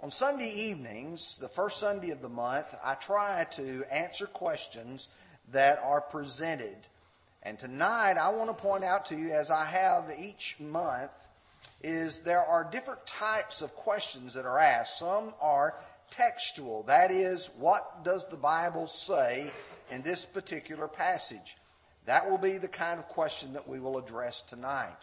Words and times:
On 0.00 0.12
Sunday 0.12 0.48
evenings, 0.50 1.38
the 1.38 1.48
first 1.48 1.80
Sunday 1.80 2.10
of 2.10 2.22
the 2.22 2.28
month, 2.28 2.72
I 2.84 2.94
try 2.94 3.44
to 3.52 3.82
answer 3.90 4.26
questions 4.26 5.08
that 5.50 5.80
are 5.82 6.00
presented. 6.00 6.76
And 7.42 7.58
tonight, 7.58 8.12
I 8.12 8.28
want 8.28 8.48
to 8.48 8.54
point 8.54 8.84
out 8.84 9.06
to 9.06 9.16
you, 9.16 9.32
as 9.32 9.50
I 9.50 9.64
have 9.64 10.12
each 10.16 10.54
month, 10.60 11.10
is 11.82 12.20
there 12.20 12.44
are 12.44 12.68
different 12.70 13.04
types 13.06 13.60
of 13.60 13.74
questions 13.74 14.34
that 14.34 14.46
are 14.46 14.60
asked. 14.60 15.00
Some 15.00 15.34
are 15.40 15.74
textual. 16.12 16.84
That 16.84 17.10
is, 17.10 17.50
what 17.58 18.04
does 18.04 18.28
the 18.28 18.36
Bible 18.36 18.86
say 18.86 19.50
in 19.90 20.02
this 20.02 20.24
particular 20.24 20.86
passage? 20.86 21.56
That 22.06 22.30
will 22.30 22.38
be 22.38 22.58
the 22.58 22.68
kind 22.68 23.00
of 23.00 23.08
question 23.08 23.52
that 23.54 23.66
we 23.66 23.80
will 23.80 23.98
address 23.98 24.42
tonight. 24.42 24.96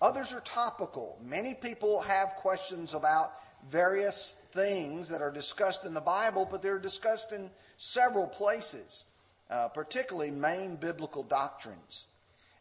Others 0.00 0.32
are 0.32 0.40
topical. 0.42 1.18
Many 1.24 1.54
people 1.54 2.00
have 2.02 2.36
questions 2.36 2.94
about 2.94 3.32
various 3.66 4.36
things 4.52 5.08
that 5.08 5.22
are 5.22 5.30
discussed 5.30 5.84
in 5.84 5.94
the 5.94 6.00
Bible, 6.00 6.46
but 6.50 6.62
they're 6.62 6.78
discussed 6.78 7.32
in 7.32 7.50
several 7.76 8.26
places, 8.26 9.04
uh, 9.50 9.68
particularly 9.68 10.30
main 10.30 10.76
biblical 10.76 11.22
doctrines. 11.22 12.06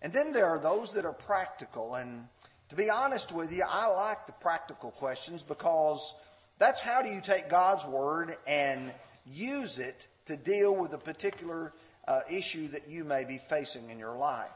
And 0.02 0.14
then 0.14 0.32
there 0.32 0.46
are 0.46 0.60
those 0.60 0.94
that 0.94 1.06
are 1.06 1.14
practical. 1.14 1.96
And 1.96 2.28
to 2.70 2.76
be 2.76 2.90
honest 2.90 3.32
with 3.32 3.52
you, 3.52 3.64
I 3.68 3.88
like 3.88 4.26
the 4.26 4.34
practical 4.34 4.92
questions 4.92 5.44
because 5.44 6.16
that's 6.60 6.82
how 6.82 7.02
do 7.02 7.10
you 7.10 7.22
take 7.22 7.50
God's 7.50 7.86
Word 7.86 8.36
and 8.48 8.94
use 9.26 9.80
it 9.80 10.08
to 10.26 10.38
deal 10.38 10.76
with 10.76 10.94
a 10.94 10.98
particular 10.98 11.74
uh, 12.08 12.22
issue 12.30 12.68
that 12.70 12.88
you 12.88 13.04
may 13.04 13.26
be 13.26 13.38
facing 13.38 13.90
in 13.90 14.00
your 14.00 14.16
life. 14.16 14.50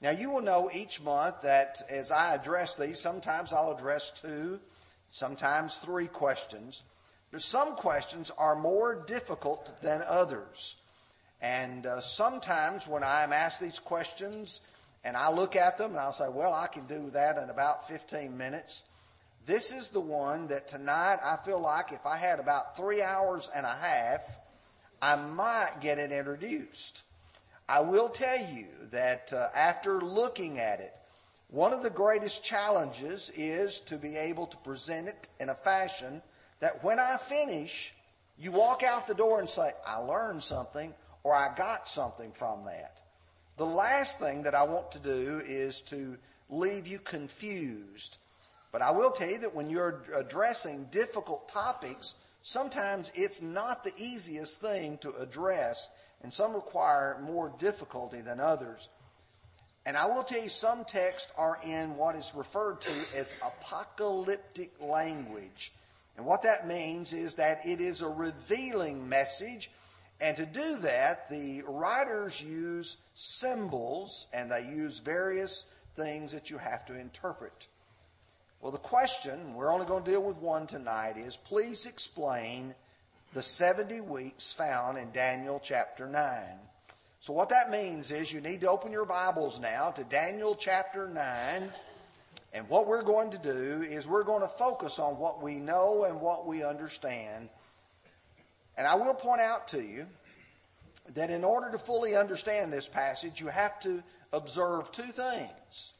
Now, 0.00 0.10
you 0.10 0.30
will 0.30 0.42
know 0.42 0.70
each 0.72 1.02
month 1.02 1.42
that 1.42 1.82
as 1.88 2.12
I 2.12 2.34
address 2.34 2.76
these, 2.76 3.00
sometimes 3.00 3.52
I'll 3.52 3.72
address 3.72 4.10
two, 4.10 4.60
sometimes 5.10 5.76
three 5.76 6.06
questions. 6.06 6.82
But 7.30 7.42
some 7.42 7.76
questions 7.76 8.30
are 8.38 8.56
more 8.56 9.04
difficult 9.06 9.80
than 9.82 10.02
others. 10.06 10.76
And 11.40 11.86
uh, 11.86 12.00
sometimes 12.00 12.88
when 12.88 13.04
I'm 13.04 13.32
asked 13.32 13.60
these 13.60 13.78
questions 13.78 14.60
and 15.04 15.16
I 15.16 15.30
look 15.30 15.54
at 15.54 15.78
them 15.78 15.92
and 15.92 16.00
I'll 16.00 16.12
say, 16.12 16.28
well, 16.28 16.52
I 16.52 16.66
can 16.66 16.86
do 16.86 17.10
that 17.10 17.38
in 17.38 17.50
about 17.50 17.86
15 17.86 18.36
minutes. 18.36 18.84
This 19.46 19.72
is 19.72 19.90
the 19.90 20.00
one 20.00 20.48
that 20.48 20.68
tonight 20.68 21.18
I 21.24 21.36
feel 21.36 21.60
like 21.60 21.92
if 21.92 22.04
I 22.04 22.16
had 22.16 22.40
about 22.40 22.76
three 22.76 23.02
hours 23.02 23.48
and 23.54 23.64
a 23.64 23.74
half, 23.74 24.38
I 25.00 25.16
might 25.16 25.80
get 25.80 25.98
it 25.98 26.12
introduced. 26.12 27.02
I 27.68 27.80
will 27.80 28.08
tell 28.08 28.38
you 28.38 28.66
that 28.90 29.32
uh, 29.32 29.48
after 29.54 30.00
looking 30.00 30.58
at 30.58 30.80
it, 30.80 30.94
one 31.50 31.72
of 31.72 31.82
the 31.82 31.90
greatest 31.90 32.44
challenges 32.44 33.30
is 33.34 33.80
to 33.80 33.96
be 33.96 34.16
able 34.16 34.46
to 34.46 34.56
present 34.58 35.08
it 35.08 35.28
in 35.40 35.48
a 35.48 35.54
fashion 35.54 36.22
that 36.60 36.84
when 36.84 36.98
I 36.98 37.16
finish, 37.16 37.94
you 38.38 38.52
walk 38.52 38.82
out 38.82 39.06
the 39.06 39.14
door 39.14 39.40
and 39.40 39.48
say, 39.48 39.70
I 39.86 39.96
learned 39.96 40.42
something 40.42 40.92
or 41.22 41.34
I 41.34 41.54
got 41.54 41.88
something 41.88 42.32
from 42.32 42.64
that. 42.66 43.00
The 43.56 43.66
last 43.66 44.20
thing 44.20 44.42
that 44.42 44.54
I 44.54 44.64
want 44.64 44.92
to 44.92 44.98
do 44.98 45.42
is 45.44 45.80
to 45.82 46.18
leave 46.50 46.86
you 46.86 46.98
confused. 46.98 48.18
But 48.70 48.82
I 48.82 48.90
will 48.90 49.10
tell 49.10 49.30
you 49.30 49.38
that 49.38 49.54
when 49.54 49.70
you're 49.70 50.02
addressing 50.14 50.84
difficult 50.90 51.48
topics, 51.48 52.14
sometimes 52.42 53.10
it's 53.14 53.40
not 53.40 53.82
the 53.82 53.92
easiest 53.96 54.60
thing 54.60 54.98
to 54.98 55.16
address 55.16 55.88
and 56.22 56.32
some 56.32 56.52
require 56.52 57.18
more 57.22 57.54
difficulty 57.58 58.20
than 58.20 58.38
others. 58.38 58.90
And 59.88 59.96
I 59.96 60.04
will 60.04 60.22
tell 60.22 60.42
you, 60.42 60.50
some 60.50 60.84
texts 60.84 61.32
are 61.38 61.58
in 61.64 61.96
what 61.96 62.14
is 62.14 62.34
referred 62.34 62.82
to 62.82 62.92
as 63.16 63.34
apocalyptic 63.42 64.70
language. 64.82 65.72
And 66.18 66.26
what 66.26 66.42
that 66.42 66.68
means 66.68 67.14
is 67.14 67.36
that 67.36 67.64
it 67.64 67.80
is 67.80 68.02
a 68.02 68.08
revealing 68.08 69.08
message. 69.08 69.70
And 70.20 70.36
to 70.36 70.44
do 70.44 70.76
that, 70.76 71.30
the 71.30 71.62
writers 71.66 72.38
use 72.38 72.98
symbols 73.14 74.26
and 74.34 74.52
they 74.52 74.66
use 74.66 74.98
various 74.98 75.64
things 75.96 76.32
that 76.32 76.50
you 76.50 76.58
have 76.58 76.84
to 76.84 77.00
interpret. 77.00 77.66
Well, 78.60 78.72
the 78.72 78.76
question, 78.76 79.54
we're 79.54 79.72
only 79.72 79.86
going 79.86 80.04
to 80.04 80.10
deal 80.10 80.22
with 80.22 80.36
one 80.36 80.66
tonight, 80.66 81.16
is 81.16 81.38
please 81.38 81.86
explain 81.86 82.74
the 83.32 83.40
70 83.40 84.02
weeks 84.02 84.52
found 84.52 84.98
in 84.98 85.12
Daniel 85.12 85.58
chapter 85.64 86.06
9. 86.06 86.42
So, 87.28 87.34
what 87.34 87.50
that 87.50 87.70
means 87.70 88.10
is 88.10 88.32
you 88.32 88.40
need 88.40 88.62
to 88.62 88.70
open 88.70 88.90
your 88.90 89.04
Bibles 89.04 89.60
now 89.60 89.90
to 89.90 90.02
Daniel 90.02 90.54
chapter 90.54 91.06
9. 91.06 91.70
And 92.54 92.68
what 92.70 92.86
we're 92.86 93.02
going 93.02 93.32
to 93.32 93.36
do 93.36 93.82
is 93.82 94.08
we're 94.08 94.24
going 94.24 94.40
to 94.40 94.48
focus 94.48 94.98
on 94.98 95.18
what 95.18 95.42
we 95.42 95.56
know 95.56 96.04
and 96.04 96.22
what 96.22 96.46
we 96.46 96.64
understand. 96.64 97.50
And 98.78 98.86
I 98.86 98.94
will 98.94 99.12
point 99.12 99.42
out 99.42 99.68
to 99.68 99.82
you 99.82 100.06
that 101.12 101.28
in 101.28 101.44
order 101.44 101.70
to 101.70 101.76
fully 101.76 102.16
understand 102.16 102.72
this 102.72 102.88
passage, 102.88 103.42
you 103.42 103.48
have 103.48 103.78
to 103.80 104.02
observe 104.32 104.90
two 104.90 105.12
things. 105.12 105.92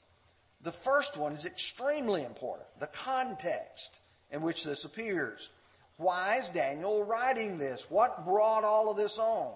The 0.63 0.73
first 0.73 1.19
one 1.19 1.35
is 1.35 1.45
extremely 1.45 2.25
important 2.25 2.69
the 2.81 2.87
context 2.87 4.01
in 4.31 4.41
which 4.41 4.65
this 4.65 4.87
appears. 4.87 5.51
Why 5.99 6.39
is 6.39 6.49
Daniel 6.49 7.05
writing 7.05 7.59
this? 7.59 7.91
What 7.91 8.25
brought 8.25 8.65
all 8.65 8.91
of 8.91 8.97
this 8.97 9.19
on? 9.19 9.53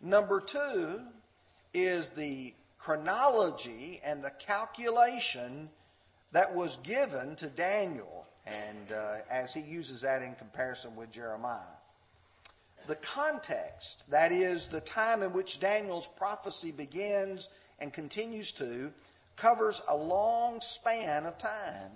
Number 0.00 0.40
two 0.40 1.00
is 1.74 2.10
the 2.10 2.54
chronology 2.78 4.00
and 4.04 4.22
the 4.22 4.30
calculation 4.30 5.68
that 6.32 6.54
was 6.54 6.76
given 6.78 7.34
to 7.36 7.48
Daniel, 7.48 8.26
and 8.46 8.92
uh, 8.92 9.16
as 9.30 9.52
he 9.52 9.60
uses 9.60 10.02
that 10.02 10.22
in 10.22 10.34
comparison 10.36 10.94
with 10.94 11.10
Jeremiah. 11.10 11.76
The 12.86 12.96
context, 12.96 14.08
that 14.10 14.30
is, 14.30 14.68
the 14.68 14.80
time 14.80 15.22
in 15.22 15.32
which 15.32 15.60
Daniel's 15.60 16.06
prophecy 16.06 16.70
begins 16.70 17.48
and 17.80 17.92
continues 17.92 18.52
to, 18.52 18.92
covers 19.36 19.82
a 19.88 19.96
long 19.96 20.60
span 20.60 21.26
of 21.26 21.38
time. 21.38 21.90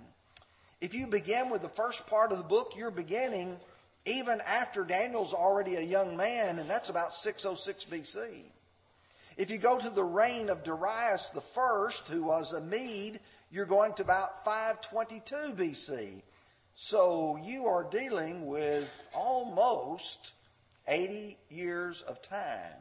If 0.81 0.93
you 0.93 1.07
begin 1.07 1.49
with 1.49 1.61
the 1.61 1.69
first 1.69 2.05
part 2.07 2.31
of 2.31 2.37
the 2.37 2.43
book, 2.43 2.73
you're 2.75 2.91
beginning 2.91 3.57
even 4.05 4.41
after 4.41 4.83
Daniel's 4.83 5.33
already 5.33 5.75
a 5.75 5.81
young 5.81 6.17
man, 6.17 6.59
and 6.59 6.69
that's 6.69 6.89
about 6.89 7.13
606 7.13 7.85
BC. 7.85 8.43
If 9.37 9.49
you 9.49 9.57
go 9.57 9.79
to 9.79 9.89
the 9.89 10.03
reign 10.03 10.49
of 10.49 10.63
Darius 10.63 11.29
the 11.29 11.41
first, 11.41 12.07
who 12.07 12.23
was 12.23 12.53
a 12.53 12.61
Mede, 12.61 13.19
you're 13.51 13.65
going 13.65 13.93
to 13.93 14.01
about 14.01 14.43
522 14.43 15.53
BC. 15.53 16.21
So 16.75 17.39
you 17.43 17.67
are 17.67 17.83
dealing 17.83 18.47
with 18.47 18.91
almost 19.13 20.33
80 20.87 21.37
years 21.49 22.01
of 22.01 22.21
time. 22.21 22.77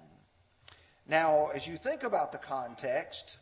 Now, 1.06 1.48
as 1.48 1.66
you 1.66 1.76
think 1.76 2.02
about 2.02 2.32
the 2.32 2.38
context, 2.38 3.38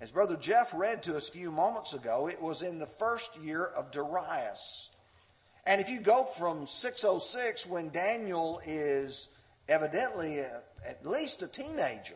as 0.00 0.10
Brother 0.10 0.36
Jeff 0.36 0.72
read 0.74 1.02
to 1.04 1.16
us 1.16 1.28
a 1.28 1.32
few 1.32 1.50
moments 1.50 1.92
ago, 1.92 2.28
it 2.28 2.40
was 2.40 2.62
in 2.62 2.78
the 2.78 2.86
first 2.86 3.36
year 3.38 3.64
of 3.64 3.90
Darius. 3.90 4.90
And 5.66 5.80
if 5.80 5.90
you 5.90 6.00
go 6.00 6.24
from 6.24 6.66
606, 6.66 7.66
when 7.66 7.90
Daniel 7.90 8.60
is 8.64 9.28
evidently 9.68 10.38
a, 10.38 10.62
at 10.86 11.06
least 11.06 11.42
a 11.42 11.48
teenager, 11.48 12.14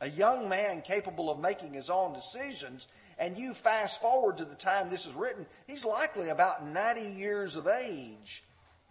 a 0.00 0.08
young 0.08 0.48
man 0.48 0.82
capable 0.82 1.30
of 1.30 1.38
making 1.38 1.74
his 1.74 1.90
own 1.90 2.12
decisions, 2.12 2.88
and 3.18 3.36
you 3.36 3.54
fast 3.54 4.00
forward 4.00 4.38
to 4.38 4.44
the 4.44 4.54
time 4.54 4.88
this 4.88 5.06
is 5.06 5.14
written, 5.14 5.46
he's 5.66 5.84
likely 5.84 6.28
about 6.30 6.66
90 6.66 7.12
years 7.12 7.56
of 7.56 7.68
age. 7.68 8.44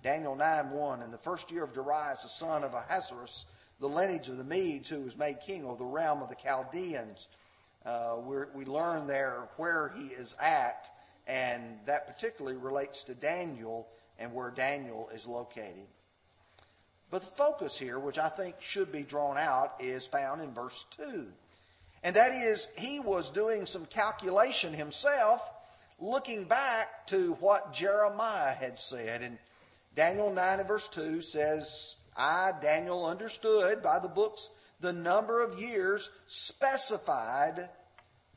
Daniel 0.04 0.36
9 0.36 0.72
1, 0.72 1.02
in 1.04 1.12
the 1.12 1.18
first 1.18 1.52
year 1.52 1.64
of 1.64 1.74
Darius, 1.74 2.24
the 2.24 2.30
son 2.30 2.64
of 2.64 2.74
Ahasuerus, 2.74 3.46
the 3.80 3.90
lineage 3.90 4.30
of 4.30 4.38
the 4.38 4.44
Medes, 4.44 4.90
who 4.90 5.02
was 5.02 5.18
made 5.18 5.40
king 5.42 5.66
of 5.66 5.78
the 5.78 5.86
realm 5.86 6.22
of 6.22 6.30
the 6.30 6.36
Chaldeans 6.36 7.28
uh, 7.86 8.18
we 8.54 8.66
learn 8.66 9.08
there 9.08 9.50
where 9.58 9.92
he 9.98 10.08
is 10.08 10.36
at, 10.40 10.90
and 11.28 11.80
that 11.86 12.08
particularly 12.08 12.58
relates 12.58 13.04
to 13.04 13.16
Daniel 13.16 13.88
and 14.20 14.34
where 14.34 14.52
Daniel 14.52 15.10
is 15.14 15.28
located. 15.28 15.88
But 17.10 17.22
the 17.22 17.28
focus 17.28 17.78
here, 17.78 18.00
which 18.00 18.18
I 18.18 18.30
think 18.30 18.56
should 18.60 18.92
be 18.92 19.04
drawn 19.04 19.38
out, 19.38 19.76
is 19.80 20.08
found 20.08 20.42
in 20.42 20.54
verse 20.54 20.86
2. 20.92 21.28
And 22.04 22.16
that 22.16 22.34
is, 22.34 22.68
he 22.78 23.00
was 23.00 23.30
doing 23.30 23.66
some 23.66 23.86
calculation 23.86 24.74
himself, 24.74 25.52
looking 26.00 26.46
back 26.46 27.06
to 27.08 27.34
what 27.40 27.74
Jeremiah 27.74 28.54
had 28.54 28.80
said. 28.80 29.22
And 29.22 29.38
Daniel 29.94 30.34
9 30.34 30.60
and 30.60 30.68
verse 30.68 30.88
2 30.88 31.22
says, 31.22 31.98
I, 32.16 32.54
Daniel, 32.62 33.06
understood 33.06 33.84
by 33.84 34.00
the 34.00 34.08
books 34.08 34.50
the 34.80 34.94
number 34.94 35.42
of 35.42 35.60
years 35.60 36.10
specified 36.28 37.70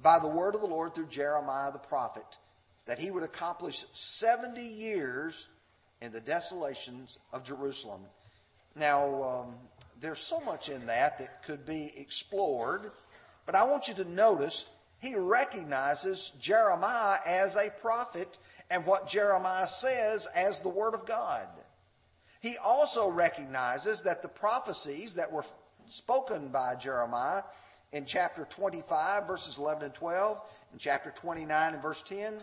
by 0.02 0.18
the 0.18 0.28
word 0.28 0.54
of 0.54 0.60
the 0.60 0.66
Lord 0.66 0.94
through 0.94 1.06
Jeremiah 1.06 1.72
the 1.72 1.78
prophet, 1.78 2.38
that 2.86 2.98
he 2.98 3.10
would 3.10 3.22
accomplish 3.22 3.84
70 3.92 4.60
years 4.60 5.48
in 6.00 6.12
the 6.12 6.20
desolations 6.20 7.18
of 7.32 7.44
Jerusalem. 7.44 8.02
Now, 8.76 9.22
um, 9.22 9.54
there's 10.00 10.20
so 10.20 10.40
much 10.40 10.68
in 10.68 10.86
that 10.86 11.18
that 11.18 11.42
could 11.44 11.64
be 11.64 11.92
explored, 11.96 12.90
but 13.46 13.54
I 13.54 13.64
want 13.64 13.88
you 13.88 13.94
to 13.94 14.04
notice 14.04 14.66
he 14.98 15.14
recognizes 15.14 16.32
Jeremiah 16.40 17.18
as 17.26 17.56
a 17.56 17.70
prophet 17.70 18.38
and 18.70 18.84
what 18.86 19.08
Jeremiah 19.08 19.66
says 19.66 20.26
as 20.34 20.60
the 20.60 20.68
Word 20.68 20.94
of 20.94 21.06
God. 21.06 21.46
He 22.40 22.56
also 22.58 23.08
recognizes 23.08 24.02
that 24.02 24.22
the 24.22 24.28
prophecies 24.28 25.14
that 25.14 25.30
were 25.30 25.44
spoken 25.86 26.48
by 26.48 26.74
Jeremiah 26.74 27.42
in 27.92 28.04
chapter 28.04 28.46
25, 28.50 29.26
verses 29.26 29.58
11 29.58 29.84
and 29.84 29.94
12, 29.94 30.40
in 30.72 30.78
chapter 30.78 31.10
29 31.10 31.74
and 31.74 31.82
verse 31.82 32.02
10, 32.02 32.34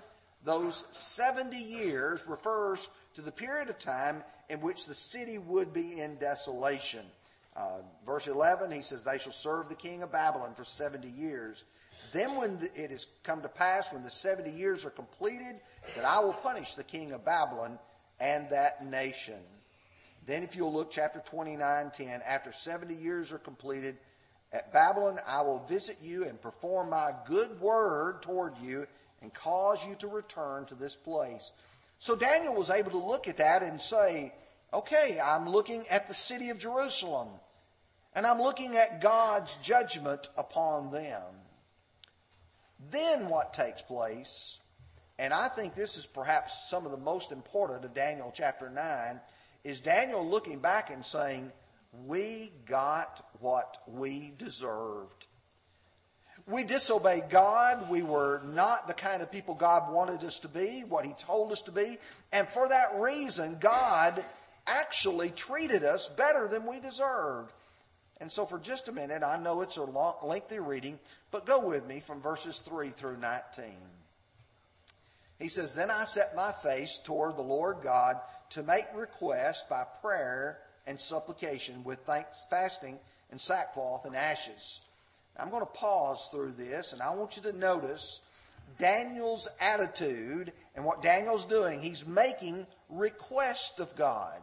those 0.44 0.86
70 0.92 1.56
years 1.56 2.26
refers 2.28 2.90
to 3.16 3.22
the 3.22 3.32
period 3.32 3.70
of 3.70 3.78
time 3.78 4.24
in 4.50 4.62
which 4.62 4.86
the 4.86 4.96
city 4.96 5.38
would 5.38 5.74
be 5.74 6.02
in 6.02 6.16
desolation. 6.16 7.06
Uh, 7.56 7.80
verse 8.06 8.28
11, 8.28 8.72
he 8.72 8.82
says, 8.82 9.04
They 9.04 9.18
shall 9.18 9.34
serve 9.34 9.70
the 9.70 9.76
king 9.76 10.04
of 10.04 10.12
Babylon 10.12 10.54
for 10.54 10.64
70 10.64 11.08
years. 11.10 11.64
Then, 12.14 12.36
when 12.36 12.58
the, 12.58 12.70
it 12.76 12.92
has 12.92 13.08
come 13.24 13.42
to 13.42 13.50
pass, 13.50 13.94
when 13.94 14.04
the 14.04 14.12
70 14.12 14.52
years 14.52 14.84
are 14.84 14.90
completed, 14.90 15.60
that 15.96 16.06
I 16.06 16.20
will 16.20 16.34
punish 16.34 16.76
the 16.76 16.84
king 16.84 17.12
of 17.12 17.24
Babylon 17.24 17.78
and 18.20 18.50
that 18.50 18.86
nation. 18.86 19.40
Then, 20.26 20.44
if 20.44 20.56
you'll 20.56 20.74
look, 20.74 20.92
chapter 20.92 21.22
29, 21.26 21.92
10, 21.94 22.22
after 22.26 22.52
70 22.52 22.94
years 22.94 23.32
are 23.32 23.38
completed, 23.38 23.98
at 24.54 24.74
Babylon 24.74 25.18
I 25.26 25.42
will 25.42 25.60
visit 25.60 25.98
you 26.02 26.26
and 26.26 26.42
perform 26.42 26.90
my 26.90 27.14
good 27.26 27.60
word 27.62 28.22
toward 28.22 28.58
you 28.62 28.86
and 29.22 29.34
cause 29.34 29.86
you 29.86 29.96
to 29.96 30.08
return 30.08 30.66
to 30.66 30.76
this 30.76 30.96
place. 30.96 31.52
So 32.00 32.16
Daniel 32.16 32.56
was 32.56 32.70
able 32.70 32.92
to 32.92 32.98
look 32.98 33.28
at 33.28 33.38
that 33.38 33.62
and 33.62 33.80
say, 33.80 34.34
okay, 34.74 35.20
I'm 35.24 35.50
looking 35.50 35.88
at 35.88 36.08
the 36.08 36.14
city 36.14 36.50
of 36.50 36.58
Jerusalem, 36.58 37.28
and 38.16 38.26
I'm 38.26 38.42
looking 38.42 38.78
at 38.78 39.02
God's 39.02 39.56
judgment 39.58 40.30
upon 40.38 40.92
them. 40.92 41.22
Then 42.90 43.30
what 43.30 43.54
takes 43.54 43.82
place, 43.82 44.60
and 45.20 45.34
I 45.34 45.48
think 45.48 45.76
this 45.76 45.98
is 45.98 46.06
perhaps 46.06 46.70
some 46.70 46.86
of 46.86 46.92
the 46.92 46.98
most 46.98 47.32
important 47.32 47.86
of 47.86 47.94
Daniel 47.94 48.32
chapter 48.34 48.70
9, 48.70 49.20
is 49.64 49.80
Daniel 49.80 50.28
looking 50.28 50.60
back 50.60 50.90
and 50.90 51.06
saying, 51.06 51.52
We 52.08 52.52
got 52.66 53.24
what 53.40 53.78
we 53.88 54.34
deserved. 54.38 55.28
We 56.48 56.64
disobeyed 56.64 57.30
God. 57.30 57.90
We 57.90 58.02
were 58.02 58.42
not 58.46 58.88
the 58.88 58.94
kind 58.94 59.22
of 59.22 59.32
people 59.32 59.54
God 59.56 59.92
wanted 59.92 60.24
us 60.24 60.40
to 60.40 60.48
be, 60.48 60.84
what 60.88 61.06
He 61.06 61.14
told 61.14 61.52
us 61.52 61.62
to 61.64 61.72
be. 61.72 61.98
And 62.32 62.48
for 62.48 62.68
that 62.70 63.00
reason, 63.00 63.58
God 63.60 64.24
actually 64.68 65.30
treated 65.30 65.84
us 65.84 66.08
better 66.08 66.48
than 66.48 66.66
we 66.66 66.80
deserved. 66.80 67.52
And 68.20 68.32
so, 68.32 68.46
for 68.46 68.60
just 68.60 68.88
a 68.88 68.92
minute, 68.92 69.24
I 69.24 69.38
know 69.38 69.62
it's 69.62 69.78
a 69.78 69.84
long, 69.84 70.16
lengthy 70.24 70.60
reading, 70.60 71.00
but 71.32 71.46
go 71.46 71.60
with 71.60 71.88
me 71.88 72.00
from 72.00 72.22
verses 72.22 72.60
3 72.60 72.90
through 72.90 73.18
19. 73.18 73.66
He 75.40 75.48
says, 75.48 75.74
Then 75.74 75.90
I 75.90 76.06
set 76.06 76.36
my 76.36 76.52
face 76.52 77.00
toward 77.04 77.36
the 77.36 77.42
Lord 77.42 77.78
God 77.84 78.18
to 78.52 78.64
make 78.64 78.86
request 78.94 79.68
by 79.70 79.86
prayer 80.02 80.60
and 80.86 81.00
supplication 81.00 81.84
with 81.84 82.00
thanks, 82.00 82.44
fasting 82.50 83.00
and 83.32 83.42
sackcloth 83.42 84.06
and 84.06 84.16
ashes. 84.16 84.82
I'm 85.38 85.50
going 85.50 85.62
to 85.62 85.66
pause 85.66 86.28
through 86.32 86.54
this, 86.54 86.94
and 86.94 87.02
I 87.02 87.14
want 87.16 87.38
you 87.38 87.44
to 87.44 87.58
notice 87.58 88.22
Daniel's 88.78 89.48
attitude 89.60 90.54
and 90.76 90.86
what 90.86 91.02
Daniel's 91.02 91.46
doing. 91.46 91.80
He's 91.80 92.06
making 92.06 92.68
request 92.90 93.80
of 93.80 93.96
God. 93.96 94.42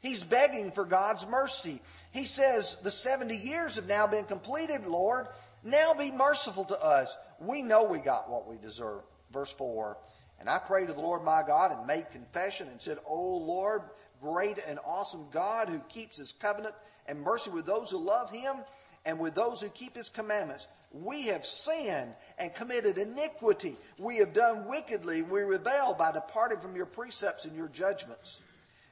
He's 0.00 0.22
begging 0.22 0.70
for 0.70 0.84
God's 0.84 1.26
mercy. 1.26 1.80
He 2.12 2.24
says, 2.24 2.76
The 2.82 2.90
70 2.90 3.36
years 3.36 3.76
have 3.76 3.86
now 3.86 4.06
been 4.06 4.24
completed, 4.24 4.86
Lord. 4.86 5.28
Now 5.62 5.94
be 5.94 6.10
merciful 6.10 6.64
to 6.66 6.82
us. 6.82 7.16
We 7.40 7.62
know 7.62 7.84
we 7.84 7.98
got 7.98 8.30
what 8.30 8.46
we 8.46 8.56
deserve. 8.58 9.02
Verse 9.32 9.52
4 9.52 9.96
And 10.40 10.48
I 10.48 10.58
prayed 10.58 10.88
to 10.88 10.92
the 10.92 11.00
Lord 11.00 11.24
my 11.24 11.42
God 11.46 11.72
and 11.72 11.86
made 11.86 12.10
confession 12.10 12.68
and 12.68 12.80
said, 12.82 12.98
O 13.06 13.36
Lord, 13.38 13.82
great 14.20 14.58
and 14.68 14.78
awesome 14.84 15.26
God 15.32 15.68
who 15.70 15.78
keeps 15.88 16.18
his 16.18 16.32
covenant 16.32 16.74
and 17.06 17.22
mercy 17.22 17.50
with 17.50 17.64
those 17.64 17.90
who 17.90 17.98
love 17.98 18.30
him 18.30 18.56
and 19.04 19.18
with 19.18 19.34
those 19.34 19.60
who 19.60 19.68
keep 19.68 19.96
his 19.96 20.08
commandments. 20.08 20.66
We 20.92 21.26
have 21.26 21.44
sinned 21.44 22.14
and 22.38 22.54
committed 22.54 22.98
iniquity. 22.98 23.76
We 23.98 24.18
have 24.18 24.32
done 24.32 24.68
wickedly. 24.68 25.22
We 25.22 25.40
rebel 25.40 25.94
by 25.94 26.12
departing 26.12 26.60
from 26.60 26.76
your 26.76 26.86
precepts 26.86 27.44
and 27.44 27.56
your 27.56 27.68
judgments. 27.68 28.40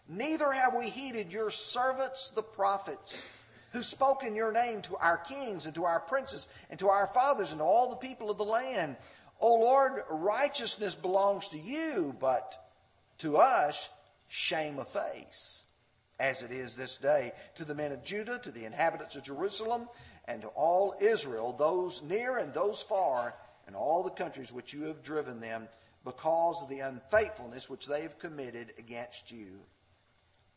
Neither 0.09 0.51
have 0.51 0.75
we 0.75 0.91
heeded 0.91 1.33
your 1.33 1.51
servants, 1.51 2.31
the 2.31 2.43
prophets, 2.43 3.25
who 3.73 3.83
spoke 3.83 4.25
in 4.25 4.35
your 4.35 4.53
name 4.53 4.83
to 4.83 4.97
our 4.97 5.19
kings 5.19 5.65
and 5.65 5.75
to 5.77 5.85
our 5.85 6.01
princes 6.01 6.49
and 6.71 6.79
to 6.81 6.89
our 6.89 7.07
fathers 7.07 7.53
and 7.53 7.61
to 7.61 7.65
all 7.65 7.89
the 7.89 7.97
people 7.97 8.31
of 8.31 8.37
the 8.37 8.45
land. 8.45 8.97
O 9.41 9.55
Lord, 9.55 10.03
righteousness 10.11 10.95
belongs 10.95 11.49
to 11.49 11.59
you, 11.59 12.15
but 12.21 12.69
to 13.19 13.37
us, 13.37 13.89
shame 14.29 14.79
of 14.79 14.89
face, 14.89 15.65
as 16.23 16.41
it 16.41 16.53
is 16.53 16.77
this 16.77 16.99
day, 16.99 17.33
to 17.57 17.65
the 17.65 17.75
men 17.75 17.91
of 17.91 18.05
Judah, 18.05 18.39
to 18.39 18.53
the 18.53 18.65
inhabitants 18.65 19.17
of 19.17 19.25
Jerusalem, 19.25 19.89
and 20.27 20.41
to 20.43 20.49
all 20.49 20.95
Israel, 21.01 21.53
those 21.53 22.01
near 22.03 22.39
and 22.39 22.55
those 22.55 22.81
far, 22.81 23.35
and 23.67 23.75
all 23.75 24.05
the 24.05 24.11
countries 24.11 24.53
which 24.53 24.73
you 24.73 24.85
have 24.85 25.03
driven 25.03 25.41
them, 25.41 25.69
because 26.05 26.63
of 26.63 26.69
the 26.69 26.79
unfaithfulness 26.79 27.69
which 27.69 27.87
they 27.87 28.03
have 28.03 28.21
committed 28.21 28.73
against 28.79 29.33
you. 29.33 29.59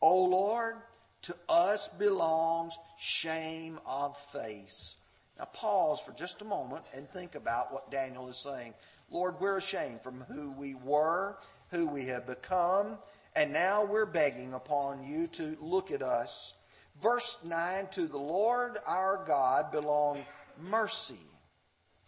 O 0.00 0.22
Lord, 0.22 0.76
to 1.22 1.34
us 1.48 1.88
belongs 1.88 2.78
shame 2.96 3.80
of 3.84 4.16
face. 4.16 4.94
Now 5.36 5.46
pause 5.46 5.98
for 6.00 6.12
just 6.12 6.42
a 6.42 6.44
moment 6.44 6.84
and 6.94 7.10
think 7.10 7.34
about 7.34 7.72
what 7.72 7.90
Daniel 7.90 8.28
is 8.28 8.36
saying. 8.36 8.74
Lord, 9.10 9.40
we're 9.40 9.56
ashamed 9.56 10.02
from 10.02 10.20
who 10.22 10.52
we 10.52 10.76
were, 10.76 11.38
who 11.70 11.86
we 11.86 12.06
have 12.06 12.26
become, 12.26 12.98
and 13.36 13.52
now 13.52 13.84
we're 13.84 14.06
begging 14.06 14.54
upon 14.54 15.06
you 15.06 15.28
to 15.28 15.56
look 15.60 15.90
at 15.90 16.02
us. 16.02 16.54
Verse 17.00 17.38
9 17.44 17.88
To 17.92 18.06
the 18.08 18.18
Lord 18.18 18.78
our 18.86 19.24
God 19.26 19.70
belong 19.70 20.24
mercy 20.58 21.20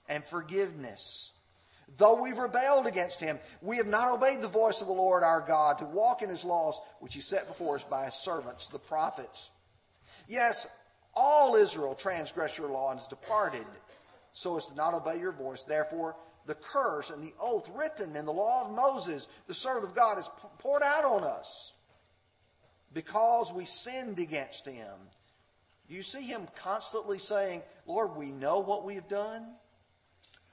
and 0.08 0.24
forgiveness 0.24 1.30
Though 1.96 2.20
we've 2.20 2.38
rebelled 2.38 2.86
against 2.86 3.20
him, 3.20 3.38
we 3.62 3.78
have 3.78 3.86
not 3.86 4.12
obeyed 4.12 4.42
the 4.42 4.48
voice 4.48 4.80
of 4.80 4.86
the 4.86 4.92
Lord 4.92 5.22
our 5.22 5.40
God 5.40 5.78
to 5.78 5.86
walk 5.86 6.22
in 6.22 6.28
his 6.28 6.44
laws, 6.44 6.78
which 7.00 7.14
he 7.14 7.20
set 7.20 7.48
before 7.48 7.76
us 7.76 7.84
by 7.84 8.04
his 8.04 8.14
servants, 8.14 8.68
the 8.68 8.78
prophets. 8.78 9.50
Yes, 10.26 10.66
all 11.14 11.56
Israel 11.56 11.94
transgressed 11.94 12.58
your 12.58 12.68
law 12.68 12.90
and 12.90 13.00
has 13.00 13.08
departed 13.08 13.64
so 14.32 14.56
as 14.58 14.66
to 14.66 14.74
not 14.74 14.94
obey 14.94 15.18
your 15.18 15.32
voice. 15.32 15.62
Therefore, 15.62 16.14
the 16.48 16.54
curse 16.54 17.10
and 17.10 17.22
the 17.22 17.34
oath 17.38 17.68
written 17.74 18.16
in 18.16 18.24
the 18.24 18.32
law 18.32 18.64
of 18.64 18.74
Moses, 18.74 19.28
the 19.46 19.54
servant 19.54 19.84
of 19.84 19.94
God, 19.94 20.18
is 20.18 20.28
poured 20.58 20.82
out 20.82 21.04
on 21.04 21.22
us 21.22 21.74
because 22.94 23.52
we 23.52 23.66
sinned 23.66 24.18
against 24.18 24.66
him. 24.66 24.94
You 25.88 26.02
see 26.02 26.22
him 26.22 26.48
constantly 26.56 27.18
saying, 27.18 27.62
Lord, 27.86 28.16
we 28.16 28.32
know 28.32 28.60
what 28.60 28.84
we 28.84 28.94
have 28.94 29.08
done? 29.08 29.46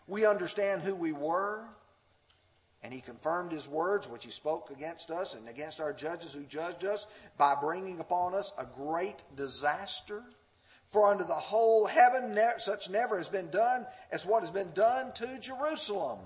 We 0.05 0.25
understand 0.25 0.81
who 0.81 0.95
we 0.95 1.13
were, 1.13 1.63
and 2.83 2.93
he 2.93 2.99
confirmed 2.99 3.53
his 3.53 3.67
words, 3.67 4.07
which 4.07 4.25
he 4.25 4.31
spoke 4.31 4.71
against 4.71 5.09
us 5.09 5.33
and 5.33 5.47
against 5.47 5.79
our 5.79 5.93
judges 5.93 6.33
who 6.33 6.43
judged 6.43 6.83
us, 6.83 7.07
by 7.37 7.55
bringing 7.55 8.01
upon 8.01 8.33
us 8.35 8.51
a 8.57 8.65
great 8.65 9.23
disaster. 9.35 10.23
For 10.87 11.11
unto 11.11 11.25
the 11.25 11.33
whole 11.33 11.85
heaven 11.85 12.37
such 12.57 12.89
never 12.89 13.17
has 13.17 13.29
been 13.29 13.49
done 13.49 13.85
as 14.11 14.25
what 14.25 14.41
has 14.41 14.51
been 14.51 14.71
done 14.71 15.11
to 15.13 15.39
Jerusalem. 15.39 16.19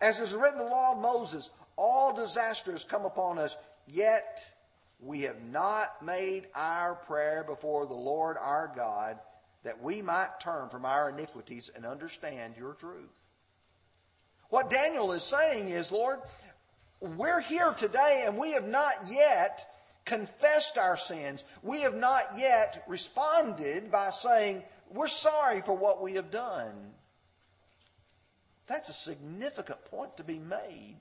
As 0.00 0.20
is 0.20 0.34
written 0.34 0.60
in 0.60 0.66
the 0.66 0.70
law 0.70 0.92
of 0.92 0.98
Moses, 0.98 1.50
all 1.76 2.14
disaster 2.14 2.72
has 2.72 2.84
come 2.84 3.04
upon 3.04 3.38
us, 3.38 3.56
yet 3.86 4.46
we 5.00 5.22
have 5.22 5.42
not 5.42 6.02
made 6.02 6.46
our 6.54 6.94
prayer 6.94 7.44
before 7.44 7.86
the 7.86 7.94
Lord 7.94 8.36
our 8.40 8.72
God 8.74 9.18
that 9.64 9.82
we 9.82 10.02
might 10.02 10.40
turn 10.40 10.68
from 10.68 10.84
our 10.84 11.10
iniquities 11.10 11.70
and 11.74 11.84
understand 11.84 12.54
your 12.56 12.74
truth. 12.74 13.28
What 14.50 14.70
Daniel 14.70 15.12
is 15.12 15.22
saying 15.22 15.70
is, 15.70 15.90
Lord, 15.90 16.20
we're 17.00 17.40
here 17.40 17.72
today 17.72 18.24
and 18.26 18.38
we 18.38 18.52
have 18.52 18.68
not 18.68 18.94
yet 19.10 19.66
confessed 20.04 20.78
our 20.78 20.96
sins. 20.96 21.44
We 21.62 21.80
have 21.80 21.94
not 21.94 22.22
yet 22.36 22.84
responded 22.86 23.90
by 23.90 24.10
saying, 24.10 24.62
We're 24.90 25.08
sorry 25.08 25.60
for 25.60 25.74
what 25.74 26.02
we 26.02 26.14
have 26.14 26.30
done. 26.30 26.92
That's 28.66 28.88
a 28.88 28.94
significant 28.94 29.84
point 29.86 30.16
to 30.16 30.24
be 30.24 30.38
made. 30.38 30.96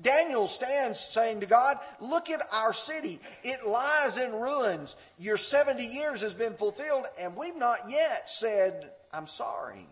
Daniel 0.00 0.48
stands 0.48 0.98
saying 0.98 1.40
to 1.40 1.46
God, 1.46 1.78
Look 2.00 2.30
at 2.30 2.42
our 2.50 2.72
city. 2.72 3.20
It 3.42 3.66
lies 3.66 4.18
in 4.18 4.32
ruins. 4.32 4.96
Your 5.18 5.36
70 5.36 5.84
years 5.84 6.20
has 6.22 6.34
been 6.34 6.54
fulfilled, 6.54 7.06
and 7.18 7.36
we've 7.36 7.56
not 7.56 7.78
yet 7.88 8.28
said, 8.28 8.90
I'm 9.12 9.26
sorry. 9.26 9.86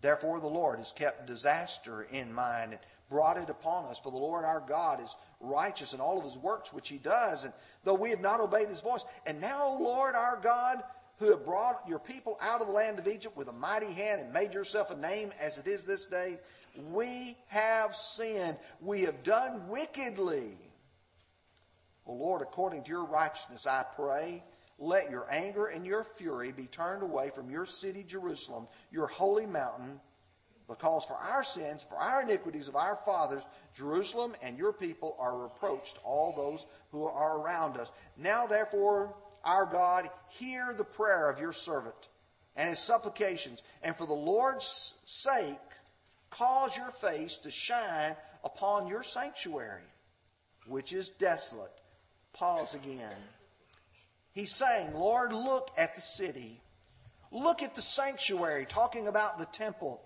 Therefore, 0.00 0.40
the 0.40 0.48
Lord 0.48 0.80
has 0.80 0.92
kept 0.92 1.26
disaster 1.26 2.02
in 2.02 2.32
mind 2.32 2.78
brought 3.08 3.36
it 3.36 3.50
upon 3.50 3.84
us. 3.86 3.98
For 3.98 4.10
the 4.10 4.18
Lord 4.18 4.44
our 4.44 4.60
God 4.66 5.02
is 5.02 5.14
righteous 5.40 5.92
in 5.92 6.00
all 6.00 6.18
of 6.18 6.24
his 6.24 6.38
works 6.38 6.72
which 6.72 6.88
he 6.88 6.98
does, 6.98 7.44
and 7.44 7.52
though 7.84 7.94
we 7.94 8.10
have 8.10 8.20
not 8.20 8.40
obeyed 8.40 8.68
his 8.68 8.80
voice. 8.80 9.04
And 9.26 9.40
now, 9.40 9.62
O 9.64 9.82
Lord 9.82 10.14
our 10.14 10.38
God, 10.42 10.82
who 11.18 11.30
have 11.30 11.44
brought 11.44 11.88
your 11.88 11.98
people 11.98 12.36
out 12.40 12.60
of 12.60 12.66
the 12.66 12.72
land 12.72 12.98
of 12.98 13.06
Egypt 13.06 13.36
with 13.36 13.48
a 13.48 13.52
mighty 13.52 13.92
hand 13.92 14.20
and 14.20 14.32
made 14.32 14.52
yourself 14.52 14.90
a 14.90 14.96
name 14.96 15.30
as 15.40 15.58
it 15.58 15.66
is 15.66 15.84
this 15.84 16.06
day, 16.06 16.38
we 16.90 17.36
have 17.48 17.94
sinned. 17.94 18.56
We 18.80 19.02
have 19.02 19.22
done 19.22 19.68
wickedly. 19.68 20.58
O 22.06 22.14
Lord, 22.14 22.42
according 22.42 22.82
to 22.82 22.90
your 22.90 23.04
righteousness, 23.04 23.66
I 23.66 23.84
pray, 23.94 24.42
let 24.78 25.10
your 25.10 25.32
anger 25.32 25.66
and 25.66 25.86
your 25.86 26.04
fury 26.04 26.52
be 26.52 26.66
turned 26.66 27.02
away 27.02 27.30
from 27.30 27.50
your 27.50 27.64
city, 27.64 28.02
Jerusalem, 28.02 28.66
your 28.90 29.06
holy 29.06 29.46
mountain, 29.46 30.00
because 30.68 31.04
for 31.04 31.14
our 31.14 31.44
sins, 31.44 31.82
for 31.82 31.96
our 31.96 32.22
iniquities 32.22 32.68
of 32.68 32.76
our 32.76 32.96
fathers, 32.96 33.42
Jerusalem 33.76 34.34
and 34.42 34.56
your 34.56 34.72
people 34.72 35.16
are 35.18 35.36
reproached, 35.36 35.98
all 36.04 36.32
those 36.34 36.66
who 36.90 37.04
are 37.04 37.38
around 37.38 37.76
us. 37.76 37.90
Now, 38.16 38.46
therefore, 38.46 39.14
our 39.44 39.66
God, 39.66 40.08
hear 40.30 40.74
the 40.76 40.84
prayer 40.84 41.28
of 41.28 41.38
your 41.38 41.52
servant 41.52 42.08
and 42.56 42.70
his 42.70 42.78
supplications, 42.78 43.62
and 43.82 43.94
for 43.94 44.06
the 44.06 44.14
Lord's 44.14 44.94
sake, 45.04 45.58
cause 46.30 46.76
your 46.76 46.90
face 46.90 47.36
to 47.38 47.50
shine 47.50 48.16
upon 48.42 48.86
your 48.86 49.02
sanctuary, 49.02 49.82
which 50.66 50.92
is 50.92 51.10
desolate. 51.10 51.72
Pause 52.32 52.74
again. 52.74 53.16
He's 54.32 54.54
saying, 54.54 54.94
Lord, 54.94 55.32
look 55.32 55.70
at 55.76 55.94
the 55.94 56.02
city. 56.02 56.60
Look 57.30 57.62
at 57.62 57.74
the 57.74 57.82
sanctuary, 57.82 58.66
talking 58.66 59.08
about 59.08 59.38
the 59.38 59.46
temple. 59.46 60.00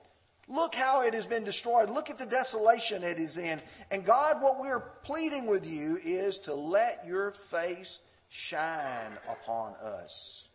Look 0.49 0.75
how 0.75 1.03
it 1.03 1.13
has 1.13 1.27
been 1.27 1.45
destroyed. 1.45 1.91
Look 1.91 2.09
at 2.09 2.17
the 2.19 2.27
desolation 2.27 3.05
it 3.05 3.19
is 3.19 3.37
in. 3.37 3.61
And 3.91 4.05
God, 4.05 4.41
what 4.41 4.59
we're 4.59 4.81
pleading 4.81 5.47
with 5.47 5.67
you 5.67 5.99
is 6.03 6.39
to 6.41 6.55
let 6.55 7.07
your 7.07 7.31
face 7.31 8.01
shine 8.31 9.13
upon 9.29 9.75
us. 9.75 10.49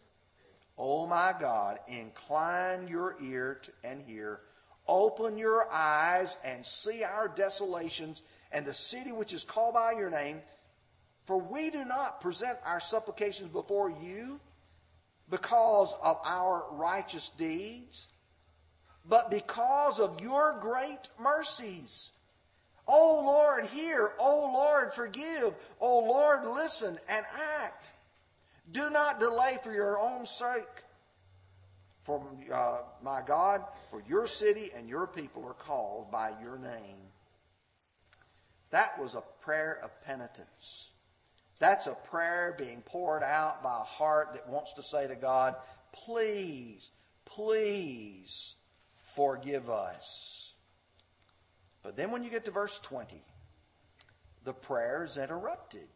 Oh 0.77 1.05
my 1.05 1.35
God, 1.39 1.79
incline 1.87 2.87
your 2.87 3.15
ear 3.21 3.59
to, 3.61 3.71
and 3.83 4.01
hear. 4.01 4.41
Open 4.87 5.37
your 5.37 5.71
eyes 5.71 6.37
and 6.43 6.65
see 6.65 7.03
our 7.03 7.27
desolations 7.27 8.23
and 8.51 8.65
the 8.65 8.73
city 8.73 9.11
which 9.11 9.33
is 9.33 9.43
called 9.43 9.75
by 9.75 9.91
your 9.91 10.09
name. 10.09 10.41
For 11.25 11.37
we 11.37 11.69
do 11.69 11.85
not 11.85 12.19
present 12.19 12.57
our 12.65 12.79
supplications 12.79 13.49
before 13.49 13.91
you 13.91 14.39
because 15.29 15.95
of 16.03 16.19
our 16.25 16.65
righteous 16.71 17.29
deeds, 17.29 18.07
but 19.07 19.29
because 19.29 19.99
of 19.99 20.21
your 20.21 20.57
great 20.59 21.09
mercies. 21.19 22.11
O 22.87 23.23
Lord, 23.25 23.65
hear. 23.65 24.13
O 24.19 24.51
Lord, 24.53 24.93
forgive. 24.93 25.53
O 25.79 25.99
Lord, 25.99 26.45
listen 26.45 26.97
and 27.09 27.25
act. 27.61 27.91
Do 28.71 28.89
not 28.89 29.19
delay 29.19 29.57
for 29.61 29.73
your 29.73 29.99
own 29.99 30.25
sake. 30.25 30.63
For 32.03 32.21
uh, 32.51 32.79
my 33.01 33.21
God, 33.25 33.63
for 33.89 34.03
your 34.07 34.27
city 34.27 34.71
and 34.75 34.89
your 34.89 35.07
people 35.07 35.45
are 35.45 35.53
called 35.53 36.11
by 36.11 36.33
your 36.41 36.57
name. 36.57 36.97
That 38.71 38.99
was 38.99 39.15
a 39.15 39.23
prayer 39.41 39.79
of 39.83 40.01
penitence. 40.01 40.91
That's 41.59 41.87
a 41.87 41.93
prayer 41.93 42.55
being 42.57 42.81
poured 42.81 43.23
out 43.23 43.63
by 43.63 43.79
a 43.79 43.85
heart 43.85 44.33
that 44.33 44.49
wants 44.49 44.73
to 44.73 44.83
say 44.83 45.07
to 45.07 45.15
God, 45.15 45.55
please, 45.93 46.91
please 47.23 48.55
forgive 49.15 49.69
us. 49.69 50.53
But 51.83 51.97
then 51.97 52.11
when 52.11 52.23
you 52.23 52.29
get 52.29 52.45
to 52.45 52.51
verse 52.51 52.79
20, 52.79 53.21
the 54.43 54.53
prayer 54.53 55.03
is 55.03 55.17
interrupted. 55.17 55.87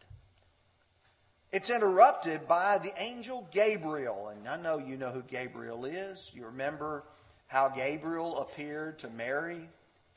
It's 1.52 1.70
interrupted 1.70 2.48
by 2.48 2.78
the 2.78 2.92
angel 2.98 3.48
Gabriel. 3.52 4.30
And 4.30 4.48
I 4.48 4.58
know 4.58 4.78
you 4.78 4.98
know 4.98 5.12
who 5.12 5.24
Gabriel 5.24 5.86
is. 5.86 6.32
You 6.34 6.46
remember 6.46 7.06
how 7.48 7.70
Gabriel 7.70 8.40
appeared 8.40 9.00
to 9.00 9.10
Mary 9.10 9.70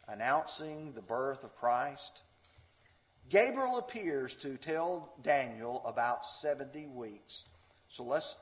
announcing 0.08 0.92
the 0.92 1.02
birth 1.02 1.44
of 1.44 1.54
Christ. 1.56 2.22
Gabriel 3.28 3.78
appears 3.78 4.34
to 4.36 4.56
tell 4.56 5.14
Daniel 5.22 5.82
about 5.86 6.26
70 6.26 6.88
weeks. 6.88 7.44
So 7.88 8.02
let's 8.02 8.34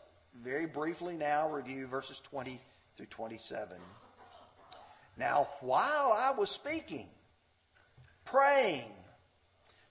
very 0.42 0.66
briefly 0.66 1.18
now 1.18 1.50
review 1.50 1.86
verses 1.86 2.20
20 2.20 2.58
through 2.96 3.06
27. 3.06 3.76
Now, 5.18 5.48
while 5.60 6.12
I 6.16 6.32
was 6.36 6.50
speaking, 6.50 7.08
praying, 8.24 8.92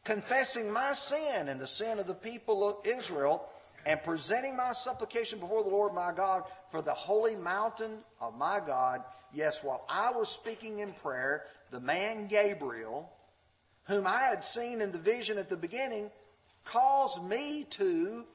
confessing 0.03 0.71
my 0.71 0.93
sin 0.93 1.49
and 1.49 1.59
the 1.59 1.67
sin 1.67 1.99
of 1.99 2.07
the 2.07 2.13
people 2.13 2.67
of 2.67 2.87
Israel, 2.87 3.47
and 3.85 4.03
presenting 4.03 4.55
my 4.55 4.73
supplication 4.73 5.39
before 5.39 5.63
the 5.63 5.69
Lord 5.69 5.93
my 5.93 6.11
God 6.11 6.43
for 6.69 6.81
the 6.81 6.93
holy 6.93 7.35
mountain 7.35 7.99
of 8.19 8.37
my 8.37 8.59
God, 8.65 9.01
yes, 9.33 9.63
while 9.63 9.85
I 9.89 10.11
was 10.11 10.29
speaking 10.29 10.79
in 10.79 10.91
prayer, 10.93 11.45
the 11.71 11.79
man 11.79 12.27
Gabriel, 12.27 13.09
whom 13.85 14.05
I 14.05 14.23
had 14.23 14.43
seen 14.43 14.81
in 14.81 14.91
the 14.91 14.97
vision 14.97 15.37
at 15.37 15.49
the 15.49 15.55
beginning, 15.55 16.11
caused 16.65 17.23
me 17.23 17.65
to 17.71 18.25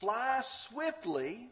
fly 0.00 0.40
swiftly, 0.42 1.50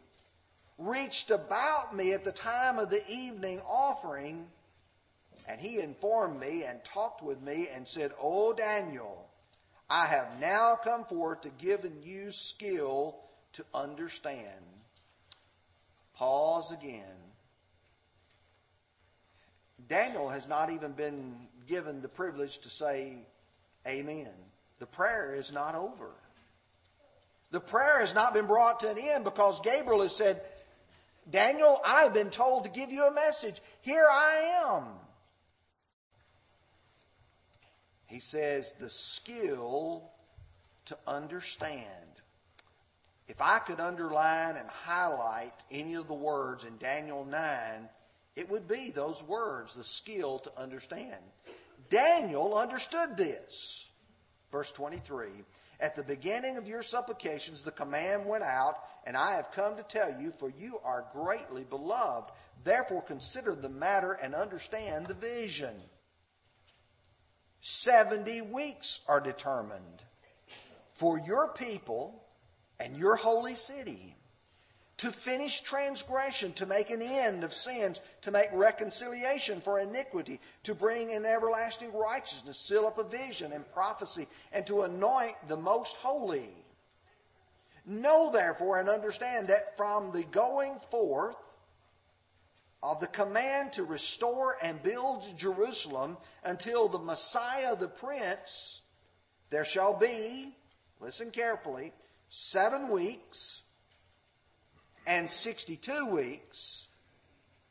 reached 0.79 1.31
about 1.31 1.95
me 1.95 2.15
at 2.15 2.25
the 2.25 2.33
time 2.33 2.79
of 2.79 2.89
the 2.89 3.07
evening 3.11 3.61
offering, 3.67 4.47
and 5.49 5.61
he 5.61 5.81
informed 5.81 6.41
me 6.41 6.65
and 6.65 6.83
talked 6.85 7.23
with 7.23 7.41
me 7.43 7.69
and 7.75 7.87
said, 7.87 8.13
O 8.21 8.53
Daniel, 8.53 9.29
I 9.89 10.07
have 10.07 10.41
now 10.41 10.77
come 10.83 11.05
forth 11.05 11.43
to 11.43 11.51
give 11.59 11.87
you 12.03 12.31
skill 12.31 13.17
to 13.55 13.65
understand. 13.75 14.65
Pause 16.17 16.73
again. 16.73 17.17
Daniel 19.89 20.29
has 20.31 20.49
not 20.49 20.71
even 20.71 20.93
been 20.93 21.35
given 21.67 22.01
the 22.01 22.09
privilege 22.09 22.59
to 22.59 22.71
say 22.71 23.19
Amen. 23.87 24.31
The 24.79 24.87
prayer 24.87 25.35
is 25.35 25.53
not 25.53 25.75
over. 25.75 26.11
The 27.51 27.61
prayer 27.61 28.01
has 28.01 28.15
not 28.15 28.35
been 28.35 28.47
brought 28.47 28.81
to 28.81 28.91
an 28.91 28.99
end 28.99 29.25
because 29.25 29.61
Gabriel 29.61 30.03
has 30.03 30.17
said, 30.17 30.41
Daniel, 31.31 31.81
I've 31.85 32.15
been 32.15 32.31
told 32.31 32.65
to 32.65 32.71
give 32.71 32.91
you 32.91 33.07
a 33.07 33.13
message. 33.13 33.61
Here 33.83 34.07
I 34.11 34.65
am. 34.67 34.85
He 38.15 38.21
says, 38.21 38.75
the 38.75 38.89
skill 38.89 40.05
to 40.85 40.97
understand. 41.05 41.83
If 43.27 43.43
I 43.43 43.59
could 43.59 43.81
underline 43.81 44.55
and 44.55 44.71
highlight 44.71 45.65
any 45.69 45.95
of 45.95 46.07
the 46.07 46.15
words 46.15 46.65
in 46.65 46.79
Daniel 46.79 47.25
9, 47.25 47.41
it 48.37 48.49
would 48.49 48.69
be 48.69 48.93
those 48.93 49.21
words, 49.25 49.75
the 49.75 49.83
skill 49.83 50.39
to 50.39 50.53
understand. 50.57 51.25
Daniel 51.91 52.57
understood 52.57 53.17
this. 53.17 53.89
Verse 54.53 54.71
23 54.71 55.31
At 55.81 55.97
the 55.97 56.05
beginning 56.05 56.57
of 56.57 56.69
your 56.69 56.85
supplications, 56.85 57.65
the 57.65 57.73
command 57.73 58.27
went 58.27 58.45
out, 58.45 58.77
and 59.09 59.17
I 59.17 59.35
have 59.35 59.51
come 59.51 59.77
to 59.77 59.83
tell 59.83 60.21
you, 60.21 60.31
for 60.31 60.51
you 60.51 60.79
are 60.85 61.07
greatly 61.13 61.65
beloved. 61.65 62.31
Therefore, 62.63 63.03
consider 63.03 63.57
the 63.57 63.69
matter 63.69 64.13
and 64.13 64.37
understand 64.37 65.09
the 65.09 65.15
vision. 65.15 65.75
Seventy 67.67 68.43
weeks 68.43 69.01
are 69.09 69.21
determined 69.21 70.03
for 70.93 71.19
your 71.19 71.49
people 71.49 72.23
and 72.79 72.95
your 72.95 73.17
holy 73.17 73.55
city 73.55 74.15
to 74.99 75.11
finish 75.11 75.63
transgression, 75.63 76.53
to 76.53 76.67
make 76.67 76.91
an 76.91 77.01
end 77.01 77.43
of 77.43 77.55
sins, 77.55 78.03
to 78.21 78.31
make 78.31 78.51
reconciliation 78.53 79.63
for 79.63 79.81
iniquity, 79.81 80.41
to 80.65 80.75
bring 80.75 81.11
in 81.11 81.25
everlasting 81.25 81.91
righteousness, 81.95 82.59
seal 82.59 82.87
up 82.87 82.99
a 82.99 83.03
vision 83.03 83.51
and 83.53 83.73
prophecy, 83.73 84.29
and 84.53 84.67
to 84.67 84.83
anoint 84.83 85.35
the 85.49 85.57
most 85.57 85.97
holy. 85.97 86.51
Know 87.87 88.31
therefore 88.31 88.79
and 88.79 88.91
understand 88.91 89.49
that 89.49 89.75
from 89.79 90.13
the 90.13 90.25
going 90.25 90.79
forth 90.91 91.37
of 92.85 93.01
the 93.01 93.07
command 93.07 93.73
to 93.73 93.83
restore 93.83 94.59
and 94.63 94.83
build 94.83 95.25
Jerusalem 95.39 96.19
until 96.45 96.87
the 96.87 96.99
Messiah 96.99 97.75
the 97.75 97.89
Prince, 97.89 98.83
there 99.49 99.65
shall 99.65 99.95
be, 99.95 100.55
listen 101.01 101.31
carefully, 101.31 101.95
seven 102.29 102.91
weeks 102.91 103.63
and 105.07 105.29
62 105.29 106.07
weeks, 106.07 106.87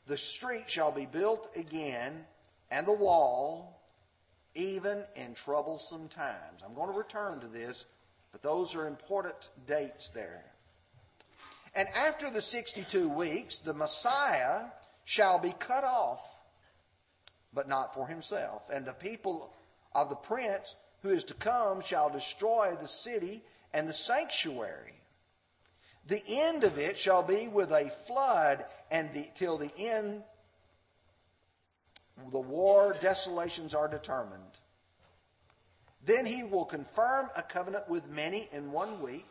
the 0.08 0.18
street 0.18 0.68
shall 0.68 0.92
be 0.92 1.06
built 1.06 1.48
again, 1.56 2.26
and 2.72 2.88
the 2.88 2.92
wall, 2.92 3.84
even 4.56 5.04
in 5.16 5.36
troublesome 5.36 6.08
times. 6.08 6.64
I'm 6.66 6.74
going 6.74 6.92
to 6.92 6.98
return 6.98 7.40
to 7.42 7.48
this, 7.48 7.86
but 8.32 8.42
those 8.42 8.74
are 8.74 8.88
important 8.88 9.52
dates 9.68 10.10
there. 10.10 10.44
And 11.76 11.88
after 11.90 12.32
the 12.32 12.42
62 12.42 13.10
weeks, 13.10 13.60
the 13.60 13.76
Messiah 13.76 14.66
shall 15.06 15.40
be 15.40 15.54
cut 15.60 15.84
off, 15.84 16.22
but 17.54 17.68
not 17.68 17.94
for 17.94 18.08
himself. 18.08 18.70
And 18.72 18.86
the 18.86 18.94
people 18.94 19.54
of 19.94 20.10
the 20.10 20.16
prince 20.16 20.76
who 21.02 21.10
is 21.10 21.24
to 21.26 21.34
come 21.34 21.82
shall 21.82 22.10
destroy 22.10 22.76
the 22.80 22.88
city 22.88 23.44
and 23.74 23.88
the 23.88 23.94
sanctuary. 23.94 24.94
The 26.08 26.22
end 26.28 26.64
of 26.64 26.78
it 26.78 26.98
shall 26.98 27.24
be 27.24 27.48
with 27.48 27.72
a 27.72 27.90
flood, 27.90 28.66
and 28.92 29.14
the, 29.14 29.26
till 29.36 29.58
the 29.58 29.72
end, 29.78 30.24
the 32.32 32.40
war 32.40 32.96
desolations 33.00 33.74
are 33.74 33.88
determined. 33.88 34.42
Then 36.06 36.26
he 36.26 36.44
will 36.44 36.66
confirm 36.66 37.30
a 37.36 37.42
covenant 37.42 37.90
with 37.90 38.08
many 38.10 38.50
in 38.52 38.72
one 38.72 39.02
week. 39.02 39.28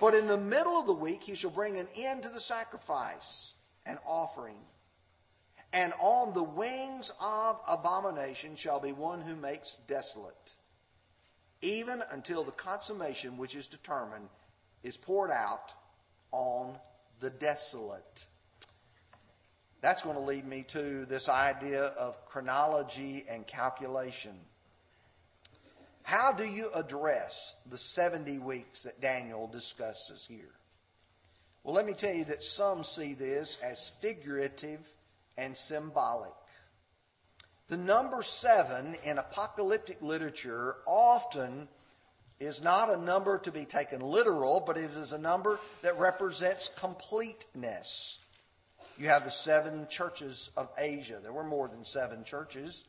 But 0.00 0.14
in 0.14 0.26
the 0.26 0.36
middle 0.36 0.78
of 0.78 0.86
the 0.86 0.92
week, 0.92 1.22
he 1.22 1.34
shall 1.34 1.50
bring 1.50 1.78
an 1.78 1.86
end 1.94 2.24
to 2.24 2.28
the 2.28 2.40
sacrifice 2.40 3.54
and 3.84 3.98
offering. 4.06 4.56
And 5.76 5.92
on 6.00 6.32
the 6.32 6.42
wings 6.42 7.12
of 7.20 7.60
abomination 7.68 8.56
shall 8.56 8.80
be 8.80 8.92
one 8.92 9.20
who 9.20 9.36
makes 9.36 9.76
desolate, 9.86 10.54
even 11.60 12.02
until 12.12 12.44
the 12.44 12.52
consummation 12.52 13.36
which 13.36 13.54
is 13.54 13.66
determined 13.66 14.30
is 14.82 14.96
poured 14.96 15.30
out 15.30 15.74
on 16.32 16.78
the 17.20 17.28
desolate. 17.28 18.24
That's 19.82 20.02
going 20.02 20.16
to 20.16 20.22
lead 20.22 20.46
me 20.46 20.62
to 20.68 21.04
this 21.04 21.28
idea 21.28 21.82
of 21.82 22.24
chronology 22.24 23.26
and 23.28 23.46
calculation. 23.46 24.32
How 26.04 26.32
do 26.32 26.44
you 26.44 26.70
address 26.72 27.54
the 27.66 27.76
70 27.76 28.38
weeks 28.38 28.84
that 28.84 29.02
Daniel 29.02 29.46
discusses 29.46 30.26
here? 30.26 30.54
Well, 31.64 31.74
let 31.74 31.84
me 31.84 31.92
tell 31.92 32.14
you 32.14 32.24
that 32.24 32.42
some 32.42 32.82
see 32.82 33.12
this 33.12 33.58
as 33.62 33.90
figurative 34.00 34.88
and 35.36 35.56
symbolic. 35.56 36.32
The 37.68 37.76
number 37.76 38.22
seven 38.22 38.96
in 39.04 39.18
apocalyptic 39.18 40.00
literature 40.00 40.76
often 40.86 41.68
is 42.38 42.62
not 42.62 42.90
a 42.90 42.96
number 42.96 43.38
to 43.38 43.50
be 43.50 43.64
taken 43.64 44.00
literal, 44.00 44.60
but 44.60 44.76
it 44.76 44.84
is 44.84 45.12
a 45.12 45.18
number 45.18 45.58
that 45.82 45.98
represents 45.98 46.68
completeness. 46.78 48.18
You 48.98 49.08
have 49.08 49.24
the 49.24 49.30
seven 49.30 49.86
churches 49.88 50.50
of 50.56 50.68
Asia. 50.78 51.18
There 51.22 51.32
were 51.32 51.44
more 51.44 51.68
than 51.68 51.84
seven 51.84 52.24
churches, 52.24 52.84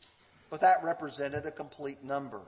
but 0.49 0.61
that 0.61 0.83
represented 0.83 1.45
a 1.45 1.51
complete 1.51 2.03
number. 2.03 2.41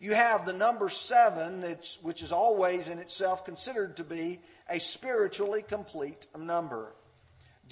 You 0.00 0.14
have 0.14 0.46
the 0.46 0.52
number 0.52 0.88
seven, 0.88 1.62
which 2.02 2.22
is 2.22 2.32
always 2.32 2.88
in 2.88 2.98
itself 2.98 3.44
considered 3.44 3.98
to 3.98 4.04
be 4.04 4.40
a 4.68 4.80
spiritually 4.80 5.62
complete 5.62 6.26
number. 6.36 6.92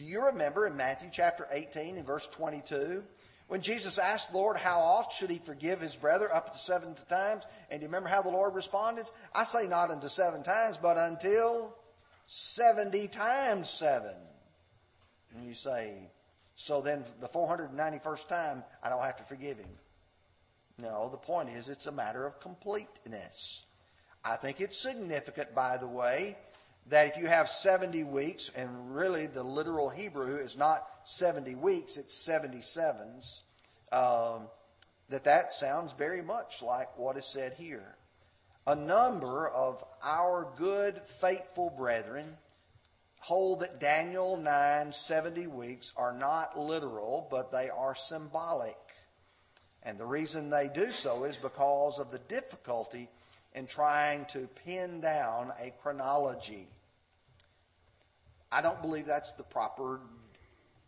Do 0.00 0.06
you 0.06 0.24
remember 0.24 0.66
in 0.66 0.78
Matthew 0.78 1.10
chapter 1.12 1.46
18 1.50 1.98
and 1.98 2.06
verse 2.06 2.26
22 2.28 3.04
when 3.48 3.60
Jesus 3.60 3.98
asked 3.98 4.32
the 4.32 4.38
Lord 4.38 4.56
how 4.56 4.78
oft 4.78 5.12
should 5.12 5.28
he 5.28 5.36
forgive 5.36 5.78
his 5.78 5.94
brother 5.94 6.34
up 6.34 6.52
to 6.52 6.58
seven 6.58 6.94
times? 7.06 7.44
And 7.70 7.80
do 7.80 7.84
you 7.84 7.88
remember 7.88 8.08
how 8.08 8.22
the 8.22 8.30
Lord 8.30 8.54
responded? 8.54 9.04
I 9.34 9.44
say 9.44 9.68
not 9.68 9.90
unto 9.90 10.08
seven 10.08 10.42
times, 10.42 10.78
but 10.78 10.96
until 10.96 11.76
70 12.28 13.08
times 13.08 13.68
seven. 13.68 14.14
And 15.36 15.46
you 15.46 15.52
say, 15.52 16.10
so 16.54 16.80
then 16.80 17.04
the 17.20 17.28
491st 17.28 18.26
time, 18.26 18.64
I 18.82 18.88
don't 18.88 19.02
have 19.02 19.16
to 19.16 19.24
forgive 19.24 19.58
him. 19.58 19.76
No, 20.78 21.10
the 21.10 21.18
point 21.18 21.50
is 21.50 21.68
it's 21.68 21.88
a 21.88 21.92
matter 21.92 22.24
of 22.24 22.40
completeness. 22.40 23.66
I 24.24 24.36
think 24.36 24.62
it's 24.62 24.80
significant, 24.80 25.54
by 25.54 25.76
the 25.76 25.88
way, 25.88 26.38
that 26.88 27.06
if 27.06 27.16
you 27.16 27.26
have 27.26 27.48
70 27.48 28.04
weeks, 28.04 28.50
and 28.56 28.94
really 28.94 29.26
the 29.26 29.42
literal 29.42 29.88
Hebrew 29.88 30.36
is 30.36 30.56
not 30.56 30.86
70 31.04 31.54
weeks, 31.54 31.96
it's 31.96 32.28
77s, 32.28 33.40
um, 33.92 34.48
that 35.08 35.24
that 35.24 35.52
sounds 35.52 35.92
very 35.92 36.22
much 36.22 36.62
like 36.62 36.98
what 36.98 37.16
is 37.16 37.26
said 37.26 37.54
here. 37.54 37.96
A 38.66 38.74
number 38.74 39.48
of 39.48 39.84
our 40.02 40.48
good, 40.56 40.98
faithful 40.98 41.70
brethren 41.70 42.36
hold 43.20 43.60
that 43.60 43.80
Daniel 43.80 44.36
9, 44.36 44.92
70 44.92 45.46
weeks 45.48 45.92
are 45.96 46.12
not 46.12 46.58
literal, 46.58 47.26
but 47.30 47.52
they 47.52 47.68
are 47.68 47.94
symbolic. 47.94 48.76
And 49.82 49.98
the 49.98 50.06
reason 50.06 50.50
they 50.50 50.68
do 50.68 50.92
so 50.92 51.24
is 51.24 51.36
because 51.36 51.98
of 51.98 52.10
the 52.10 52.18
difficulty 52.18 53.08
in 53.54 53.66
trying 53.66 54.24
to 54.26 54.48
pin 54.64 55.00
down 55.00 55.52
a 55.60 55.70
chronology. 55.82 56.68
I 58.52 58.60
don't 58.62 58.80
believe 58.82 59.06
that's 59.06 59.32
the 59.32 59.44
proper 59.44 60.00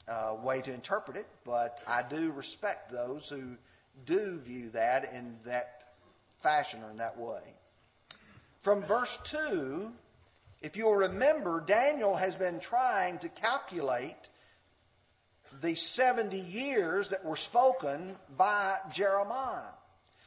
uh, 0.09 0.37
way 0.43 0.61
to 0.63 0.73
interpret 0.73 1.17
it, 1.17 1.27
but 1.45 1.81
I 1.87 2.03
do 2.03 2.33
respect 2.33 2.91
those 2.91 3.29
who 3.29 3.57
do 4.05 4.39
view 4.41 4.71
that 4.71 5.13
in 5.13 5.37
that 5.45 5.85
fashion 6.41 6.83
or 6.83 6.91
in 6.91 6.97
that 6.99 7.19
way. 7.19 7.43
From 8.63 8.83
verse 8.83 9.19
2, 9.25 9.93
if 10.61 10.77
you'll 10.77 10.95
remember, 10.95 11.61
Daniel 11.61 12.17
has 12.17 12.37
been 12.37 12.61
trying 12.61 13.19
to 13.19 13.29
calculate 13.29 14.29
the 15.61 15.75
70 15.75 16.37
years 16.37 17.11
that 17.11 17.25
were 17.25 17.37
spoken 17.37 18.17
by 18.37 18.77
Jeremiah. 18.93 19.73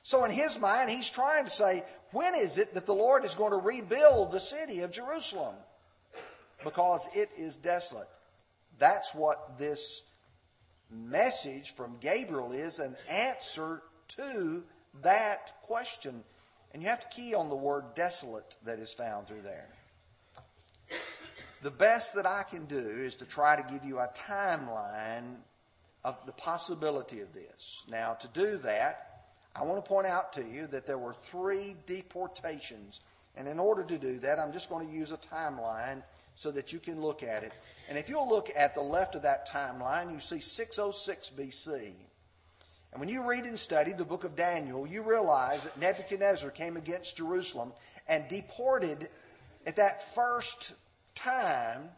So 0.04 0.24
in 0.24 0.32
his 0.32 0.60
mind, 0.60 0.90
he's 0.90 1.10
trying 1.10 1.46
to 1.46 1.52
say, 1.52 1.84
when 2.12 2.36
is 2.36 2.58
it 2.58 2.76
that 2.76 2.86
the 2.86 2.94
Lord 2.94 3.26
is 3.26 3.36
going 3.36 3.52
to 3.52 3.58
rebuild 3.58 4.32
the 4.32 4.40
city 4.40 4.82
of 4.82 4.92
Jerusalem? 4.92 5.56
Because 6.66 7.08
it 7.16 7.30
is 7.38 7.56
desolate. 7.56 8.10
That's 8.78 9.16
what 9.16 9.58
this 9.58 10.04
message 10.92 11.74
from 11.76 11.96
Gabriel 12.02 12.52
is 12.52 12.80
an 12.80 12.98
answer 13.10 13.82
to 14.10 14.64
that 15.02 15.54
question. 15.64 16.26
And 16.74 16.84
you 16.84 16.90
have 16.90 17.00
to 17.00 17.08
key 17.08 17.34
on 17.34 17.48
the 17.48 17.56
word 17.56 17.96
desolate 17.96 18.58
that 18.66 18.80
is 18.80 18.92
found 18.92 19.28
through 19.28 19.44
there 19.44 19.70
the 21.66 21.72
best 21.72 22.14
that 22.14 22.28
I 22.28 22.44
can 22.44 22.66
do 22.66 22.78
is 22.78 23.16
to 23.16 23.26
try 23.26 23.56
to 23.56 23.74
give 23.74 23.84
you 23.84 23.98
a 23.98 24.08
timeline 24.16 25.38
of 26.04 26.16
the 26.28 26.32
possibility 26.32 27.22
of 27.22 27.34
this. 27.34 27.84
Now, 27.90 28.14
to 28.14 28.28
do 28.28 28.58
that, 28.58 29.24
I 29.56 29.64
want 29.64 29.84
to 29.84 29.90
point 29.90 30.06
out 30.06 30.32
to 30.34 30.44
you 30.44 30.68
that 30.68 30.86
there 30.86 31.00
were 31.00 31.14
three 31.14 31.76
deportations. 31.88 33.02
And 33.36 33.48
in 33.48 33.58
order 33.58 33.84
to 33.84 33.98
do 33.98 34.20
that, 34.20 34.40
I'm 34.40 34.54
just 34.54 34.70
going 34.70 34.88
to 34.88 34.94
use 34.94 35.12
a 35.12 35.18
timeline 35.18 36.04
so 36.36 36.52
that 36.52 36.72
you 36.72 36.80
can 36.80 37.02
look 37.02 37.24
at 37.24 37.44
it. 37.44 37.54
And 37.90 37.98
if 37.98 38.10
you'll 38.10 38.30
look 38.30 38.52
at 38.56 38.76
the 38.76 38.82
left 38.82 39.16
of 39.16 39.24
that 39.24 39.50
timeline, 39.50 40.12
you 40.12 40.20
see 40.20 40.40
606 40.40 41.32
BC. 41.38 41.94
And 42.92 43.00
when 43.00 43.10
you 43.10 43.24
read 43.24 43.46
and 43.46 43.60
study 43.60 43.94
the 43.94 44.06
book 44.06 44.24
of 44.24 44.36
Daniel, 44.36 44.88
you 44.88 45.02
realize 45.02 45.64
that 45.64 45.80
Nebuchadnezzar 45.80 46.50
came 46.50 46.78
against 46.78 47.18
Jerusalem 47.18 47.74
and 48.08 48.28
deported 48.30 49.10
at 49.66 49.76
that 49.78 50.14
first 50.14 50.74
time, 51.14 51.90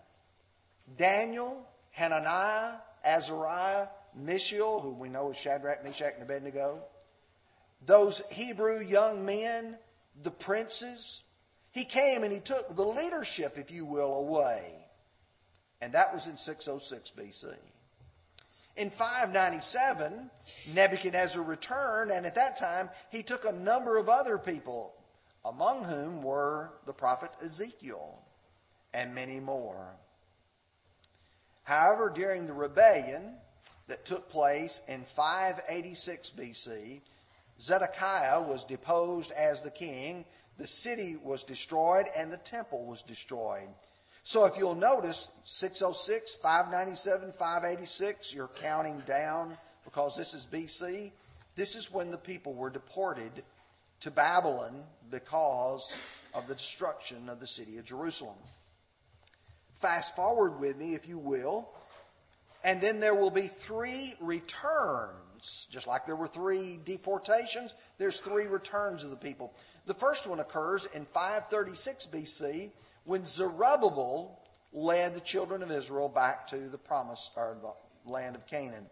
Daniel, 0.97 1.67
Hananiah, 1.91 2.77
Azariah, 3.03 3.87
Mishael, 4.15 4.79
who 4.79 4.91
we 4.91 5.09
know 5.09 5.29
as 5.31 5.37
Shadrach, 5.37 5.83
Meshach, 5.83 6.13
and 6.15 6.23
Abednego, 6.23 6.81
those 7.85 8.21
Hebrew 8.31 8.79
young 8.79 9.25
men, 9.25 9.77
the 10.23 10.31
princes, 10.31 11.21
he 11.77 11.85
came 11.85 12.23
and 12.23 12.33
he 12.33 12.39
took 12.39 12.75
the 12.75 12.83
leadership, 12.83 13.55
if 13.55 13.69
you 13.69 13.85
will, 13.85 14.15
away. 14.15 14.63
And 15.79 15.93
that 15.93 16.11
was 16.11 16.25
in 16.25 16.35
606 16.35 17.11
BC. 17.15 17.55
In 18.77 18.89
597, 18.89 20.31
Nebuchadnezzar 20.73 21.43
returned, 21.43 22.09
and 22.09 22.25
at 22.25 22.33
that 22.33 22.57
time 22.57 22.89
he 23.11 23.21
took 23.21 23.45
a 23.45 23.51
number 23.51 23.97
of 23.97 24.09
other 24.09 24.39
people, 24.39 24.95
among 25.45 25.83
whom 25.83 26.23
were 26.23 26.71
the 26.87 26.93
prophet 26.93 27.29
Ezekiel 27.43 28.23
and 28.95 29.13
many 29.13 29.39
more. 29.39 29.95
However, 31.61 32.09
during 32.09 32.47
the 32.47 32.53
rebellion 32.53 33.35
that 33.87 34.03
took 34.03 34.29
place 34.29 34.81
in 34.87 35.03
586 35.03 36.31
BC, 36.31 37.01
Zedekiah 37.59 38.41
was 38.41 38.63
deposed 38.63 39.31
as 39.31 39.61
the 39.61 39.71
king, 39.71 40.25
the 40.57 40.67
city 40.67 41.17
was 41.23 41.43
destroyed, 41.43 42.07
and 42.15 42.31
the 42.31 42.37
temple 42.37 42.85
was 42.85 43.01
destroyed. 43.01 43.67
So 44.23 44.45
if 44.45 44.57
you'll 44.57 44.75
notice, 44.75 45.29
606, 45.45 46.35
597, 46.35 47.31
586, 47.31 48.33
you're 48.33 48.49
counting 48.49 48.99
down 49.05 49.57
because 49.85 50.17
this 50.17 50.33
is 50.33 50.45
BC. 50.45 51.11
This 51.55 51.75
is 51.75 51.93
when 51.93 52.11
the 52.11 52.17
people 52.17 52.53
were 52.53 52.69
deported 52.69 53.31
to 54.01 54.11
Babylon 54.11 54.83
because 55.09 55.99
of 56.33 56.47
the 56.47 56.55
destruction 56.55 57.29
of 57.29 57.39
the 57.39 57.47
city 57.47 57.77
of 57.77 57.85
Jerusalem. 57.85 58.35
Fast 59.71 60.15
forward 60.15 60.59
with 60.59 60.75
me, 60.75 60.93
if 60.93 61.07
you 61.07 61.17
will. 61.17 61.69
And 62.63 62.81
then 62.81 62.99
there 62.99 63.15
will 63.15 63.31
be 63.31 63.47
three 63.47 64.15
returns. 64.19 65.67
Just 65.71 65.87
like 65.87 66.05
there 66.05 66.15
were 66.15 66.27
three 66.27 66.79
deportations, 66.83 67.75
there's 67.97 68.19
three 68.19 68.47
returns 68.47 69.03
of 69.03 69.09
the 69.09 69.15
people. 69.15 69.53
The 69.87 69.93
first 69.93 70.27
one 70.27 70.41
occurs 70.41 70.85
in 70.85 71.05
536 71.05 72.07
BC 72.07 72.71
when 73.05 73.25
Zerubbabel 73.25 74.37
led 74.73 75.15
the 75.15 75.21
children 75.21 75.63
of 75.63 75.71
Israel 75.71 76.09
back 76.09 76.45
to 76.47 76.57
the 76.57 76.77
promise 76.77 77.31
or 77.37 77.55
the 77.61 78.11
land 78.11 78.35
of 78.35 78.45
Canaan. 78.45 78.85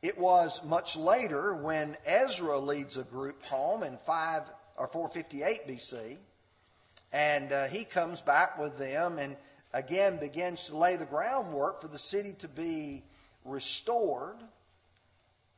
It 0.00 0.16
was 0.16 0.64
much 0.64 0.96
later 0.96 1.54
when 1.54 1.98
Ezra 2.06 2.58
leads 2.58 2.96
a 2.96 3.04
group 3.04 3.42
home 3.42 3.82
in 3.82 3.98
5 3.98 4.42
or 4.78 4.86
458 4.88 5.68
BC 5.68 6.16
And 7.12 7.52
uh, 7.52 7.66
he 7.66 7.84
comes 7.84 8.22
back 8.22 8.58
with 8.58 8.78
them 8.78 9.18
and 9.18 9.36
again 9.74 10.16
begins 10.18 10.64
to 10.66 10.78
lay 10.78 10.96
the 10.96 11.04
groundwork 11.04 11.82
for 11.82 11.88
the 11.88 11.98
city 11.98 12.32
to 12.38 12.48
be 12.48 13.02
restored. 13.44 14.38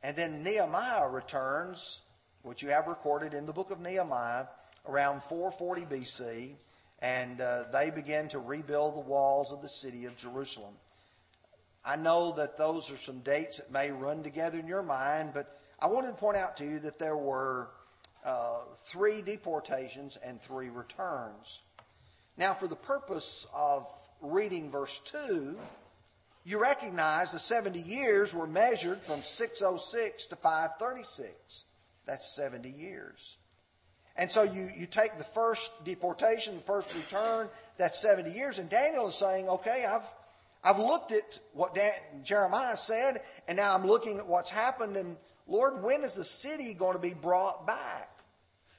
And 0.03 0.17
then 0.17 0.43
Nehemiah 0.43 1.07
returns, 1.07 2.01
which 2.43 2.63
you 2.63 2.69
have 2.69 2.87
recorded 2.87 3.33
in 3.33 3.45
the 3.45 3.53
book 3.53 3.71
of 3.71 3.79
Nehemiah, 3.79 4.45
around 4.87 5.21
440 5.23 5.81
BC, 5.83 6.55
and 7.01 7.41
uh, 7.41 7.63
they 7.71 7.91
begin 7.91 8.29
to 8.29 8.39
rebuild 8.39 8.95
the 8.95 9.01
walls 9.01 9.51
of 9.51 9.61
the 9.61 9.69
city 9.69 10.05
of 10.05 10.15
Jerusalem. 10.17 10.73
I 11.85 11.95
know 11.95 12.33
that 12.33 12.57
those 12.57 12.91
are 12.91 12.97
some 12.97 13.19
dates 13.19 13.57
that 13.57 13.71
may 13.71 13.91
run 13.91 14.23
together 14.23 14.59
in 14.59 14.67
your 14.67 14.83
mind, 14.83 15.31
but 15.33 15.59
I 15.79 15.87
wanted 15.87 16.07
to 16.09 16.13
point 16.13 16.37
out 16.37 16.57
to 16.57 16.65
you 16.65 16.79
that 16.79 16.99
there 16.99 17.15
were 17.15 17.69
uh, 18.25 18.59
three 18.85 19.21
deportations 19.21 20.17
and 20.23 20.41
three 20.41 20.69
returns. 20.69 21.61
Now, 22.37 22.53
for 22.53 22.67
the 22.67 22.75
purpose 22.75 23.47
of 23.53 23.87
reading 24.21 24.69
verse 24.69 24.99
2, 25.05 25.57
you 26.45 26.59
recognize 26.59 27.31
the 27.31 27.39
70 27.39 27.79
years 27.79 28.33
were 28.33 28.47
measured 28.47 29.01
from 29.01 29.23
606 29.23 30.25
to 30.27 30.35
536. 30.35 31.65
That's 32.09 32.35
70 32.35 32.67
years. 32.71 33.37
And 34.15 34.31
so 34.31 34.41
you, 34.41 34.67
you 34.75 34.87
take 34.87 35.19
the 35.19 35.23
first 35.23 35.71
deportation, 35.85 36.55
the 36.55 36.61
first 36.61 36.91
return, 36.95 37.49
that's 37.77 37.99
70 37.99 38.31
years. 38.31 38.57
And 38.57 38.67
Daniel 38.67 39.07
is 39.07 39.13
saying, 39.13 39.47
okay, 39.47 39.85
I've, 39.85 40.11
I've 40.63 40.79
looked 40.79 41.11
at 41.11 41.39
what 41.53 41.75
Dan, 41.75 41.93
Jeremiah 42.23 42.75
said, 42.75 43.21
and 43.47 43.57
now 43.57 43.75
I'm 43.75 43.85
looking 43.85 44.17
at 44.17 44.25
what's 44.25 44.49
happened. 44.49 44.97
And 44.97 45.17
Lord, 45.45 45.83
when 45.83 46.03
is 46.03 46.15
the 46.15 46.25
city 46.25 46.73
going 46.73 46.93
to 46.93 46.99
be 46.99 47.13
brought 47.13 47.67
back? 47.67 48.09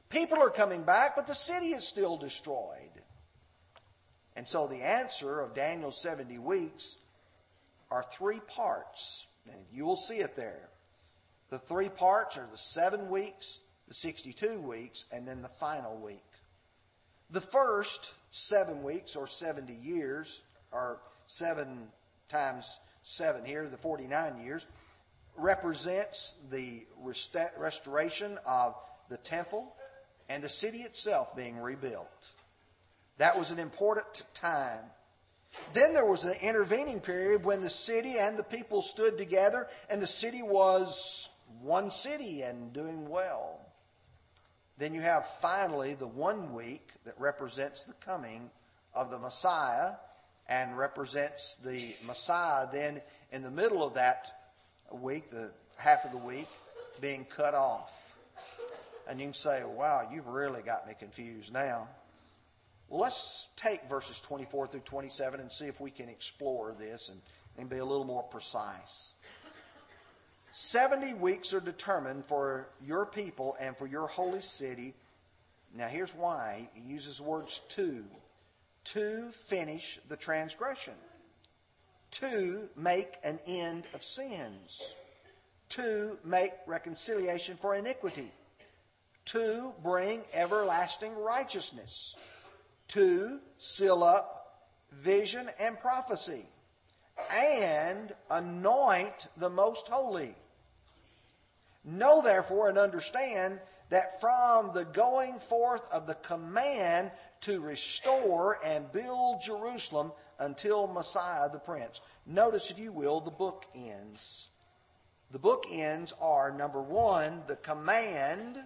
People 0.08 0.38
are 0.38 0.50
coming 0.50 0.82
back, 0.82 1.14
but 1.14 1.28
the 1.28 1.34
city 1.34 1.68
is 1.68 1.86
still 1.86 2.16
destroyed. 2.16 2.90
And 4.34 4.48
so 4.48 4.66
the 4.66 4.82
answer 4.82 5.38
of 5.38 5.54
Daniel's 5.54 6.02
70 6.02 6.36
weeks 6.38 6.96
are 7.92 8.02
three 8.02 8.40
parts. 8.40 9.24
And 9.48 9.60
you 9.72 9.84
will 9.84 9.94
see 9.94 10.16
it 10.16 10.34
there. 10.34 10.69
The 11.50 11.58
three 11.58 11.88
parts 11.88 12.36
are 12.36 12.46
the 12.50 12.56
seven 12.56 13.10
weeks, 13.10 13.58
the 13.88 13.94
62 13.94 14.60
weeks, 14.60 15.04
and 15.12 15.26
then 15.26 15.42
the 15.42 15.48
final 15.48 15.96
week. 15.96 16.22
The 17.30 17.40
first 17.40 18.14
seven 18.30 18.82
weeks, 18.84 19.16
or 19.16 19.26
70 19.26 19.72
years, 19.72 20.42
or 20.72 21.00
seven 21.26 21.88
times 22.28 22.78
seven 23.02 23.44
here, 23.44 23.66
the 23.68 23.76
49 23.76 24.40
years, 24.44 24.66
represents 25.36 26.34
the 26.50 26.86
restoration 27.58 28.38
of 28.46 28.76
the 29.08 29.16
temple 29.16 29.74
and 30.28 30.44
the 30.44 30.48
city 30.48 30.78
itself 30.78 31.34
being 31.34 31.58
rebuilt. 31.58 32.28
That 33.18 33.36
was 33.36 33.50
an 33.50 33.58
important 33.58 34.22
time. 34.34 34.84
Then 35.72 35.92
there 35.92 36.06
was 36.06 36.22
an 36.22 36.36
intervening 36.40 37.00
period 37.00 37.44
when 37.44 37.60
the 37.60 37.70
city 37.70 38.18
and 38.18 38.36
the 38.36 38.44
people 38.44 38.82
stood 38.82 39.18
together, 39.18 39.66
and 39.88 40.00
the 40.00 40.06
city 40.06 40.42
was 40.42 41.28
one 41.62 41.90
city 41.90 42.42
and 42.42 42.72
doing 42.72 43.08
well. 43.08 43.60
Then 44.78 44.94
you 44.94 45.00
have 45.02 45.26
finally 45.26 45.94
the 45.94 46.06
one 46.06 46.54
week 46.54 46.88
that 47.04 47.14
represents 47.18 47.84
the 47.84 47.92
coming 47.94 48.50
of 48.94 49.10
the 49.10 49.18
Messiah 49.18 49.92
and 50.48 50.76
represents 50.76 51.56
the 51.64 51.94
Messiah 52.04 52.66
then 52.72 53.02
in 53.30 53.42
the 53.42 53.50
middle 53.50 53.84
of 53.84 53.94
that 53.94 54.32
week, 54.90 55.30
the 55.30 55.50
half 55.76 56.04
of 56.04 56.12
the 56.12 56.18
week, 56.18 56.48
being 57.00 57.24
cut 57.24 57.54
off. 57.54 58.16
And 59.08 59.20
you 59.20 59.26
can 59.26 59.34
say, 59.34 59.62
wow, 59.64 60.08
you've 60.12 60.26
really 60.26 60.62
got 60.62 60.86
me 60.86 60.94
confused 60.98 61.52
now. 61.52 61.88
Well, 62.88 63.00
let's 63.00 63.48
take 63.56 63.88
verses 63.88 64.18
24 64.20 64.66
through 64.66 64.80
27 64.80 65.40
and 65.40 65.50
see 65.50 65.66
if 65.66 65.80
we 65.80 65.90
can 65.90 66.08
explore 66.08 66.74
this 66.78 67.08
and, 67.08 67.20
and 67.56 67.68
be 67.68 67.78
a 67.78 67.84
little 67.84 68.04
more 68.04 68.24
precise. 68.24 69.12
70 70.52 71.14
weeks 71.14 71.54
are 71.54 71.60
determined 71.60 72.24
for 72.24 72.68
your 72.84 73.06
people 73.06 73.56
and 73.60 73.76
for 73.76 73.86
your 73.86 74.06
holy 74.06 74.40
city. 74.40 74.94
Now, 75.74 75.86
here's 75.86 76.14
why 76.14 76.68
he 76.74 76.82
uses 76.82 77.20
words 77.20 77.60
to. 77.70 78.04
To 78.84 79.30
finish 79.30 80.00
the 80.08 80.16
transgression. 80.16 80.94
To 82.12 82.68
make 82.76 83.14
an 83.22 83.38
end 83.46 83.86
of 83.94 84.02
sins. 84.02 84.94
To 85.70 86.18
make 86.24 86.52
reconciliation 86.66 87.56
for 87.56 87.74
iniquity. 87.74 88.32
To 89.26 89.72
bring 89.82 90.22
everlasting 90.32 91.14
righteousness 91.14 92.16
to 92.90 93.38
seal 93.58 94.02
up 94.02 94.66
vision 94.90 95.48
and 95.60 95.78
prophecy, 95.78 96.44
and 97.32 98.12
anoint 98.30 99.28
the 99.36 99.50
most 99.50 99.88
holy. 99.88 100.34
Know 101.84 102.20
therefore 102.22 102.68
and 102.68 102.78
understand 102.78 103.58
that 103.88 104.20
from 104.20 104.72
the 104.74 104.84
going 104.84 105.38
forth 105.38 105.88
of 105.92 106.06
the 106.06 106.14
command 106.14 107.10
to 107.42 107.60
restore 107.60 108.58
and 108.64 108.90
build 108.92 109.42
Jerusalem 109.42 110.12
until 110.38 110.86
Messiah 110.86 111.50
the 111.50 111.58
Prince. 111.58 112.00
Notice, 112.26 112.70
if 112.70 112.78
you 112.78 112.92
will, 112.92 113.20
the 113.20 113.30
book 113.30 113.66
ends. 113.74 114.48
The 115.32 115.38
book 115.38 115.66
ends 115.70 116.12
are 116.20 116.50
number 116.50 116.80
one, 116.82 117.42
the 117.46 117.56
command 117.56 118.58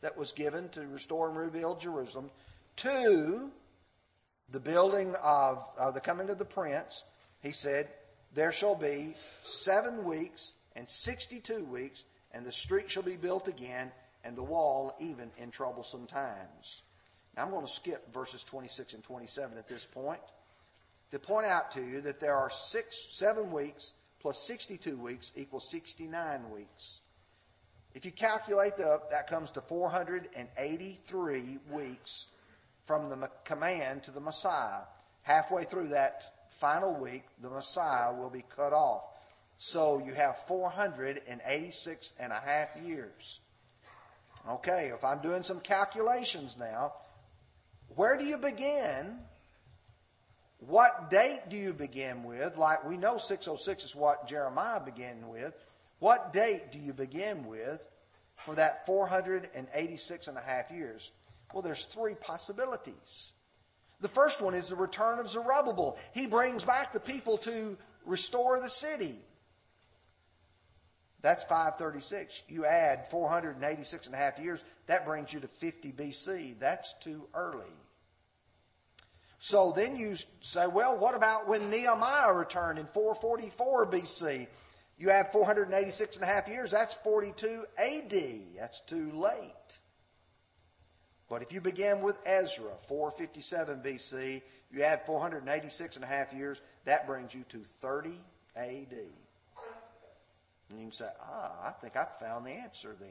that 0.00 0.16
was 0.16 0.32
given 0.32 0.68
to 0.70 0.86
restore 0.86 1.28
and 1.28 1.36
rebuild 1.36 1.80
Jerusalem. 1.80 2.30
Two, 2.76 3.50
the 4.50 4.60
building 4.60 5.14
of 5.22 5.68
uh, 5.78 5.90
the 5.90 6.00
coming 6.00 6.30
of 6.30 6.38
the 6.38 6.44
prince, 6.44 7.04
he 7.42 7.52
said, 7.52 7.88
There 8.32 8.52
shall 8.52 8.76
be 8.76 9.14
seven 9.42 10.04
weeks 10.04 10.52
and 10.76 10.88
62 10.88 11.64
weeks, 11.64 12.04
and 12.32 12.46
the 12.46 12.52
street 12.52 12.90
shall 12.90 13.02
be 13.02 13.16
built 13.16 13.48
again, 13.48 13.90
and 14.24 14.36
the 14.36 14.42
wall 14.42 14.94
even 15.00 15.30
in 15.36 15.50
troublesome 15.50 16.06
times. 16.06 16.82
Now 17.36 17.44
I'm 17.44 17.50
going 17.50 17.66
to 17.66 17.72
skip 17.72 18.12
verses 18.12 18.42
26 18.44 18.94
and 18.94 19.02
27 19.02 19.58
at 19.58 19.68
this 19.68 19.86
point 19.86 20.20
to 21.10 21.18
point 21.18 21.46
out 21.46 21.72
to 21.72 21.82
you 21.82 22.00
that 22.02 22.20
there 22.20 22.36
are 22.36 22.50
six, 22.50 23.06
seven 23.10 23.50
weeks 23.50 23.94
plus 24.20 24.46
62 24.46 24.96
weeks 24.96 25.32
equals 25.34 25.68
69 25.70 26.50
weeks. 26.50 27.00
If 27.94 28.04
you 28.04 28.12
calculate 28.12 28.76
that, 28.76 29.10
that 29.10 29.26
comes 29.26 29.50
to 29.52 29.60
483 29.60 31.58
weeks 31.70 32.26
from 32.84 33.08
the 33.08 33.28
command 33.44 34.04
to 34.04 34.10
the 34.12 34.20
Messiah. 34.20 34.82
Halfway 35.22 35.64
through 35.64 35.88
that 35.88 36.39
final 36.60 36.94
week, 36.94 37.24
the 37.42 37.48
Messiah 37.48 38.14
will 38.14 38.30
be 38.30 38.44
cut 38.54 38.72
off. 38.72 39.04
So 39.56 39.98
you 39.98 40.12
have 40.14 40.36
486 40.38 42.12
and 42.20 42.32
a 42.32 42.40
half 42.40 42.76
years. 42.82 43.40
Okay, 44.48 44.90
if 44.94 45.04
I'm 45.04 45.20
doing 45.20 45.42
some 45.42 45.60
calculations 45.60 46.56
now, 46.58 46.92
where 47.94 48.16
do 48.16 48.24
you 48.24 48.38
begin? 48.38 49.18
What 50.58 51.10
date 51.10 51.40
do 51.48 51.56
you 51.56 51.72
begin 51.72 52.24
with? 52.24 52.58
Like 52.58 52.86
we 52.86 52.96
know 52.96 53.16
606 53.16 53.84
is 53.84 53.96
what 53.96 54.26
Jeremiah 54.26 54.80
began 54.80 55.28
with. 55.28 55.54
What 55.98 56.32
date 56.32 56.72
do 56.72 56.78
you 56.78 56.92
begin 56.92 57.46
with 57.46 57.86
for 58.34 58.54
that 58.54 58.86
486 58.86 60.28
and 60.28 60.38
a 60.38 60.40
half 60.40 60.70
years? 60.70 61.12
Well, 61.52 61.62
there's 61.62 61.84
three 61.84 62.14
possibilities. 62.14 63.32
The 64.00 64.08
first 64.08 64.40
one 64.40 64.54
is 64.54 64.68
the 64.68 64.76
return 64.76 65.18
of 65.18 65.28
Zerubbabel. 65.28 65.98
He 66.12 66.26
brings 66.26 66.64
back 66.64 66.92
the 66.92 67.00
people 67.00 67.38
to 67.38 67.76
restore 68.04 68.60
the 68.60 68.70
city. 68.70 69.16
That's 71.22 71.44
536. 71.44 72.44
You 72.48 72.64
add 72.64 73.08
486 73.08 74.06
and 74.06 74.14
a 74.14 74.18
half 74.18 74.38
years, 74.38 74.64
that 74.86 75.04
brings 75.04 75.32
you 75.32 75.40
to 75.40 75.48
50 75.48 75.92
BC. 75.92 76.58
That's 76.58 76.94
too 76.94 77.28
early. 77.34 77.66
So 79.38 79.72
then 79.74 79.96
you 79.96 80.16
say, 80.40 80.66
well, 80.66 80.96
what 80.96 81.14
about 81.14 81.48
when 81.48 81.70
Nehemiah 81.70 82.32
returned 82.32 82.78
in 82.78 82.86
444 82.86 83.86
BC? 83.86 84.46
You 84.98 85.08
have 85.08 85.32
486 85.32 86.16
and 86.16 86.24
a 86.24 86.26
half 86.26 86.48
years, 86.48 86.70
that's 86.70 86.94
42 86.94 87.64
AD. 87.78 88.14
That's 88.58 88.80
too 88.82 89.10
late. 89.12 89.78
But 91.30 91.42
if 91.42 91.52
you 91.52 91.60
begin 91.60 92.02
with 92.02 92.18
Ezra, 92.26 92.72
457 92.88 93.80
BC, 93.82 94.42
you 94.72 94.82
add 94.82 95.06
486 95.06 95.96
and 95.96 96.04
a 96.04 96.08
half 96.08 96.32
years, 96.32 96.60
that 96.84 97.06
brings 97.06 97.32
you 97.32 97.44
to 97.50 97.58
30 97.58 98.10
AD. 98.56 98.66
And 100.68 100.78
you 100.78 100.84
can 100.86 100.92
say, 100.92 101.06
ah, 101.22 101.68
I 101.68 101.70
think 101.80 101.96
I 101.96 102.04
found 102.04 102.44
the 102.44 102.50
answer 102.50 102.96
then. 102.98 103.08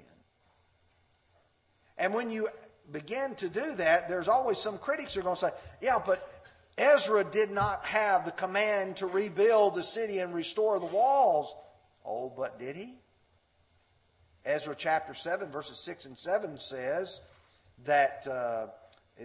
And 1.98 2.14
when 2.14 2.30
you 2.30 2.50
begin 2.92 3.36
to 3.36 3.48
do 3.48 3.76
that, 3.76 4.10
there's 4.10 4.28
always 4.28 4.58
some 4.58 4.78
critics 4.78 5.14
who 5.14 5.22
are 5.22 5.24
going 5.24 5.36
to 5.36 5.42
say, 5.42 5.52
yeah, 5.82 6.00
but 6.06 6.30
Ezra 6.78 7.24
did 7.24 7.52
not 7.52 7.86
have 7.86 8.26
the 8.26 8.32
command 8.32 8.98
to 8.98 9.08
rebuild 9.08 9.76
the 9.76 9.84
city 9.84 10.20
and 10.20 10.34
restore 10.34 10.78
the 10.80 10.86
walls. 10.86 11.56
Oh, 12.06 12.34
but 12.36 12.60
did 12.60 12.76
he? 12.76 12.98
Ezra 14.46 14.76
chapter 14.78 15.14
7, 15.14 15.52
verses 15.52 15.80
6 15.80 16.06
and 16.06 16.18
7 16.18 16.58
says, 16.58 17.22
that 17.86 18.28
uh, 18.28 18.68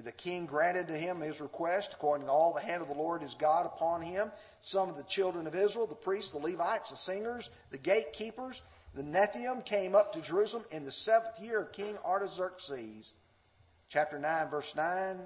The 0.03 0.13
king 0.13 0.47
granted 0.47 0.89
to 0.89 0.97
him 0.97 1.21
his 1.21 1.41
request, 1.41 1.93
according 1.95 2.27
to 2.27 2.33
all 2.33 2.53
the 2.53 2.61
hand 2.61 2.83
of 2.83 2.89
the 2.89 2.95
Lord 2.95 3.23
his 3.23 3.35
God 3.35 3.67
upon 3.67 4.03
him. 4.03 4.33
Some 4.61 4.89
of 4.89 4.97
the 4.97 5.05
children 5.05 5.47
of 5.47 5.55
Israel, 5.55 5.87
the 5.87 5.95
priests, 5.95 6.33
the 6.33 6.39
Levites, 6.39 6.91
the 6.91 6.97
singers, 6.97 7.51
the 7.71 7.79
gatekeepers, 7.79 8.63
the 8.95 9.03
Nethinim 9.03 9.65
came 9.65 9.95
up 9.95 10.13
to 10.13 10.21
Jerusalem 10.21 10.65
in 10.71 10.85
the 10.85 10.93
seventh 10.93 11.41
year 11.41 11.61
of 11.61 11.73
King 11.73 11.97
Artaxerxes. 12.05 13.13
Chapter 13.89 14.19
9, 14.19 14.49
verse 14.49 14.75
9 14.75 15.21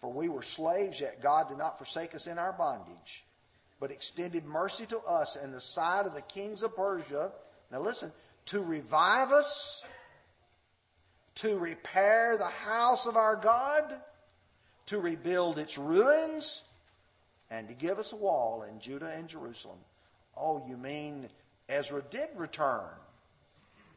For 0.00 0.12
we 0.12 0.28
were 0.28 0.42
slaves, 0.42 1.00
yet 1.00 1.22
God 1.22 1.48
did 1.48 1.58
not 1.58 1.78
forsake 1.78 2.14
us 2.14 2.26
in 2.26 2.38
our 2.38 2.52
bondage, 2.52 3.24
but 3.80 3.90
extended 3.90 4.44
mercy 4.44 4.86
to 4.86 4.98
us 5.00 5.36
in 5.36 5.52
the 5.52 5.60
sight 5.60 6.06
of 6.06 6.14
the 6.14 6.22
kings 6.22 6.62
of 6.62 6.74
Persia. 6.74 7.32
Now 7.70 7.80
listen, 7.80 8.12
to 8.46 8.62
revive 8.62 9.30
us 9.30 9.82
to 11.36 11.58
repair 11.58 12.36
the 12.36 12.44
house 12.44 13.06
of 13.06 13.16
our 13.16 13.36
God, 13.36 13.84
to 14.86 14.98
rebuild 14.98 15.58
its 15.58 15.78
ruins, 15.78 16.62
and 17.50 17.68
to 17.68 17.74
give 17.74 17.98
us 17.98 18.12
a 18.12 18.16
wall 18.16 18.62
in 18.62 18.80
Judah 18.80 19.12
and 19.16 19.28
Jerusalem. 19.28 19.78
Oh, 20.36 20.64
you 20.66 20.76
mean 20.76 21.28
Ezra 21.68 22.02
did 22.10 22.28
return 22.36 22.90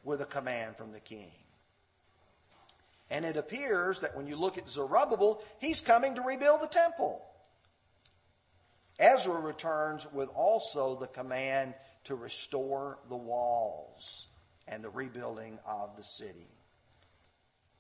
with 0.04 0.22
a 0.22 0.26
command 0.26 0.78
from 0.78 0.92
the 0.92 1.00
king. 1.00 1.32
And 3.10 3.26
it 3.26 3.38
appears 3.38 4.02
that 4.02 4.16
when 4.16 4.28
you 4.28 4.36
look 4.36 4.58
at 4.58 4.70
Zerubbabel, 4.70 5.42
he's 5.60 5.82
coming 5.82 6.16
to 6.16 6.22
rebuild 6.22 6.62
the 6.62 6.68
temple. 6.68 7.22
Ezra 9.00 9.40
returns 9.40 10.06
with 10.12 10.30
also 10.36 10.96
the 10.96 11.08
command 11.08 11.74
to 12.04 12.16
restore 12.16 13.00
the 13.08 13.16
walls 13.16 14.28
and 14.68 14.84
the 14.84 14.90
rebuilding 14.90 15.58
of 15.66 15.96
the 15.96 16.04
city. 16.04 16.48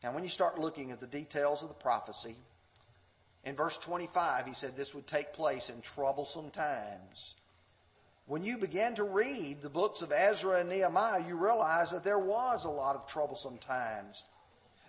Now, 0.04 0.14
when 0.14 0.24
you 0.24 0.30
start 0.30 0.60
looking 0.60 0.92
at 0.92 1.00
the 1.00 1.08
details 1.08 1.62
of 1.62 1.68
the 1.68 1.76
prophecy, 1.76 2.36
in 3.44 3.56
verse 3.56 3.78
25, 3.78 4.46
he 4.46 4.54
said 4.54 4.76
this 4.76 4.94
would 4.94 5.08
take 5.08 5.34
place 5.34 5.70
in 5.70 5.82
troublesome 5.82 6.52
times. 6.52 7.36
When 8.28 8.44
you 8.44 8.58
begin 8.58 8.96
to 8.96 9.04
read 9.04 9.62
the 9.62 9.70
books 9.70 10.02
of 10.02 10.12
Ezra 10.12 10.60
and 10.60 10.70
Nehemiah, 10.70 11.24
you 11.28 11.36
realize 11.36 11.90
that 11.92 12.04
there 12.04 12.20
was 12.20 12.66
a 12.66 12.70
lot 12.70 12.96
of 12.96 13.08
troublesome 13.08 13.58
times. 13.58 14.24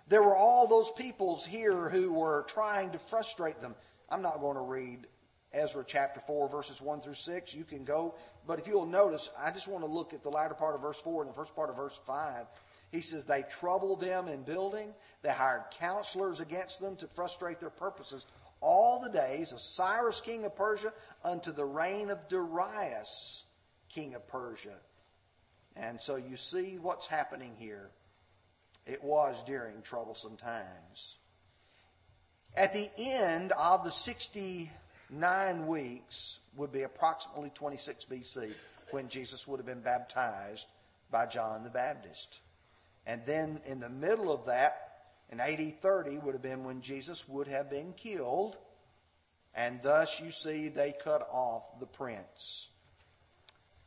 There 0.07 0.21
were 0.21 0.35
all 0.35 0.67
those 0.67 0.91
peoples 0.91 1.45
here 1.45 1.89
who 1.89 2.13
were 2.13 2.45
trying 2.47 2.91
to 2.91 2.99
frustrate 2.99 3.59
them. 3.59 3.75
I'm 4.09 4.21
not 4.21 4.41
going 4.41 4.57
to 4.57 4.61
read 4.61 5.07
Ezra 5.53 5.83
chapter 5.85 6.19
4, 6.19 6.49
verses 6.49 6.81
1 6.81 7.01
through 7.01 7.15
6. 7.15 7.53
You 7.55 7.63
can 7.63 7.83
go. 7.83 8.15
But 8.45 8.59
if 8.59 8.67
you'll 8.67 8.85
notice, 8.85 9.29
I 9.39 9.51
just 9.51 9.67
want 9.67 9.83
to 9.83 9.89
look 9.89 10.13
at 10.13 10.23
the 10.23 10.29
latter 10.29 10.53
part 10.53 10.75
of 10.75 10.81
verse 10.81 10.99
4 10.99 11.23
and 11.23 11.29
the 11.29 11.35
first 11.35 11.55
part 11.55 11.69
of 11.69 11.75
verse 11.75 11.99
5. 12.05 12.45
He 12.91 13.01
says 13.01 13.25
they 13.25 13.43
troubled 13.43 14.01
them 14.01 14.27
in 14.27 14.43
building. 14.43 14.93
They 15.21 15.31
hired 15.31 15.63
counselors 15.71 16.39
against 16.41 16.81
them 16.81 16.97
to 16.97 17.07
frustrate 17.07 17.59
their 17.59 17.69
purposes 17.69 18.25
all 18.59 18.99
the 18.99 19.09
days 19.09 19.51
of 19.51 19.59
Cyrus, 19.59 20.21
king 20.21 20.45
of 20.45 20.55
Persia, 20.55 20.93
unto 21.23 21.51
the 21.51 21.65
reign 21.65 22.09
of 22.09 22.27
Darius, 22.29 23.45
king 23.89 24.13
of 24.13 24.27
Persia. 24.27 24.77
And 25.75 26.01
so 26.01 26.15
you 26.15 26.35
see 26.35 26.77
what's 26.79 27.07
happening 27.07 27.55
here. 27.57 27.89
It 28.85 29.03
was 29.03 29.43
during 29.45 29.81
troublesome 29.81 30.37
times. 30.37 31.17
At 32.55 32.73
the 32.73 32.89
end 32.97 33.53
of 33.53 33.83
the 33.83 33.91
69 33.91 35.67
weeks 35.67 36.39
would 36.57 36.71
be 36.71 36.83
approximately 36.83 37.51
26 37.51 38.05
BC 38.05 38.51
when 38.91 39.07
Jesus 39.07 39.47
would 39.47 39.57
have 39.57 39.65
been 39.65 39.81
baptized 39.81 40.67
by 41.09 41.25
John 41.25 41.63
the 41.63 41.69
Baptist. 41.69 42.41
And 43.05 43.21
then 43.25 43.61
in 43.65 43.79
the 43.79 43.89
middle 43.89 44.31
of 44.31 44.45
that, 44.45 44.91
in 45.31 45.39
AD 45.39 45.79
30 45.79 46.17
would 46.19 46.33
have 46.33 46.41
been 46.41 46.63
when 46.63 46.81
Jesus 46.81 47.27
would 47.27 47.47
have 47.47 47.69
been 47.69 47.93
killed. 47.93 48.57
And 49.55 49.81
thus 49.81 50.19
you 50.19 50.31
see 50.31 50.69
they 50.69 50.93
cut 51.03 51.27
off 51.31 51.79
the 51.79 51.85
prince. 51.85 52.69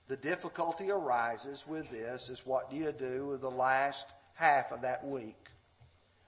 The 0.08 0.16
difficulty 0.16 0.90
arises 0.90 1.66
with 1.66 1.90
this 1.90 2.28
is 2.28 2.44
what 2.44 2.70
do 2.70 2.76
you 2.76 2.92
do 2.92 3.28
with 3.28 3.40
the 3.40 3.50
last 3.50 4.06
half 4.34 4.72
of 4.72 4.82
that 4.82 5.06
week? 5.06 5.48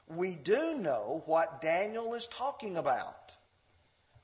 We 0.08 0.36
do 0.36 0.76
know 0.76 1.22
what 1.26 1.60
Daniel 1.60 2.14
is 2.14 2.26
talking 2.28 2.76
about. 2.76 3.34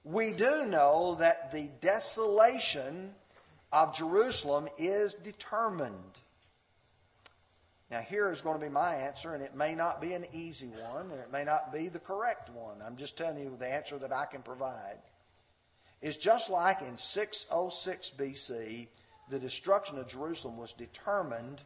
We 0.04 0.32
do 0.32 0.64
know 0.64 1.16
that 1.16 1.52
the 1.52 1.70
desolation 1.80 3.14
of 3.72 3.96
Jerusalem 3.96 4.68
is 4.78 5.14
determined. 5.14 6.18
Now, 7.92 8.00
here 8.00 8.30
is 8.30 8.40
going 8.40 8.58
to 8.58 8.64
be 8.64 8.72
my 8.72 8.94
answer, 8.94 9.34
and 9.34 9.42
it 9.42 9.54
may 9.54 9.74
not 9.74 10.00
be 10.00 10.14
an 10.14 10.24
easy 10.32 10.72
one, 10.90 11.10
and 11.10 11.20
it 11.20 11.30
may 11.30 11.44
not 11.44 11.74
be 11.74 11.88
the 11.88 11.98
correct 11.98 12.48
one. 12.48 12.80
I'm 12.82 12.96
just 12.96 13.18
telling 13.18 13.36
you 13.36 13.54
the 13.58 13.68
answer 13.68 13.98
that 13.98 14.14
I 14.14 14.24
can 14.24 14.40
provide. 14.40 14.96
Is 16.00 16.16
just 16.16 16.48
like 16.48 16.80
in 16.80 16.96
606 16.96 18.12
BC, 18.16 18.88
the 19.28 19.38
destruction 19.38 19.98
of 19.98 20.08
Jerusalem 20.08 20.56
was 20.56 20.72
determined 20.72 21.64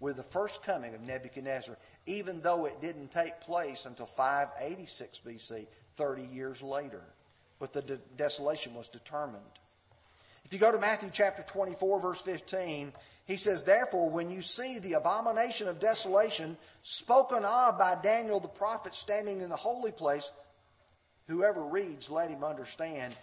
with 0.00 0.16
the 0.16 0.22
first 0.22 0.62
coming 0.62 0.94
of 0.94 1.02
Nebuchadnezzar, 1.02 1.76
even 2.06 2.40
though 2.40 2.64
it 2.64 2.80
didn't 2.80 3.10
take 3.10 3.38
place 3.42 3.84
until 3.84 4.06
586 4.06 5.20
BC, 5.26 5.66
30 5.94 6.22
years 6.24 6.62
later. 6.62 7.02
But 7.58 7.74
the 7.74 7.82
de- 7.82 8.00
desolation 8.16 8.74
was 8.74 8.88
determined. 8.88 9.44
If 10.46 10.54
you 10.54 10.58
go 10.58 10.72
to 10.72 10.78
Matthew 10.78 11.10
chapter 11.12 11.42
24, 11.42 12.00
verse 12.00 12.20
15, 12.22 12.94
he 13.26 13.36
says, 13.36 13.64
Therefore, 13.64 14.08
when 14.08 14.30
you 14.30 14.40
see 14.40 14.78
the 14.78 14.94
abomination 14.94 15.66
of 15.66 15.80
desolation 15.80 16.56
spoken 16.82 17.44
of 17.44 17.78
by 17.78 17.96
Daniel 18.00 18.38
the 18.38 18.48
prophet 18.48 18.94
standing 18.94 19.40
in 19.40 19.50
the 19.50 19.56
holy 19.56 19.90
place, 19.90 20.30
whoever 21.26 21.62
reads, 21.62 22.08
let 22.08 22.30
him 22.30 22.44
understand. 22.44 23.14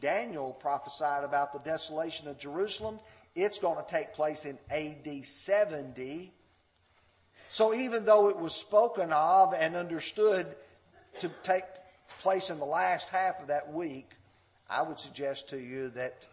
Daniel 0.00 0.52
prophesied 0.52 1.22
about 1.22 1.52
the 1.52 1.58
desolation 1.58 2.28
of 2.28 2.38
Jerusalem. 2.38 2.98
It's 3.34 3.58
going 3.58 3.76
to 3.76 3.90
take 3.90 4.14
place 4.14 4.46
in 4.46 4.58
AD 4.70 5.24
70. 5.24 6.32
So 7.50 7.74
even 7.74 8.06
though 8.06 8.30
it 8.30 8.38
was 8.38 8.54
spoken 8.54 9.12
of 9.12 9.52
and 9.52 9.76
understood 9.76 10.46
to 11.20 11.30
take 11.42 11.64
place 12.20 12.48
in 12.48 12.58
the 12.58 12.64
last 12.64 13.10
half 13.10 13.40
of 13.40 13.48
that 13.48 13.70
week, 13.70 14.08
I 14.70 14.80
would 14.80 14.98
suggest 14.98 15.50
to 15.50 15.58
you 15.58 15.90
that 15.90 16.26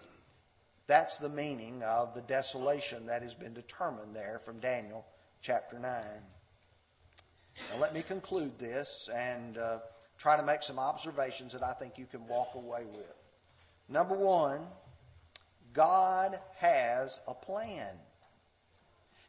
that's 0.89 1.17
the 1.17 1.29
meaning 1.29 1.83
of 1.83 2.15
the 2.15 2.21
desolation 2.23 3.05
that 3.05 3.21
has 3.21 3.35
been 3.35 3.53
determined 3.53 4.15
there 4.15 4.39
from 4.43 4.59
Daniel 4.59 5.05
chapter 5.39 5.77
9. 5.77 5.91
Now, 5.91 7.79
let 7.79 7.93
me 7.93 8.01
conclude 8.01 8.57
this 8.57 9.07
and 9.15 9.59
uh, 9.59 9.77
try 10.17 10.35
to 10.35 10.43
make 10.43 10.63
some 10.63 10.79
observations 10.79 11.53
that 11.53 11.61
I 11.61 11.73
think 11.73 11.99
you 11.99 12.07
can 12.07 12.27
walk 12.27 12.55
away 12.55 12.85
with. 12.91 13.21
Number 13.87 14.15
one, 14.15 14.61
God 15.73 16.39
has 16.57 17.19
a 17.27 17.35
plan. 17.35 17.93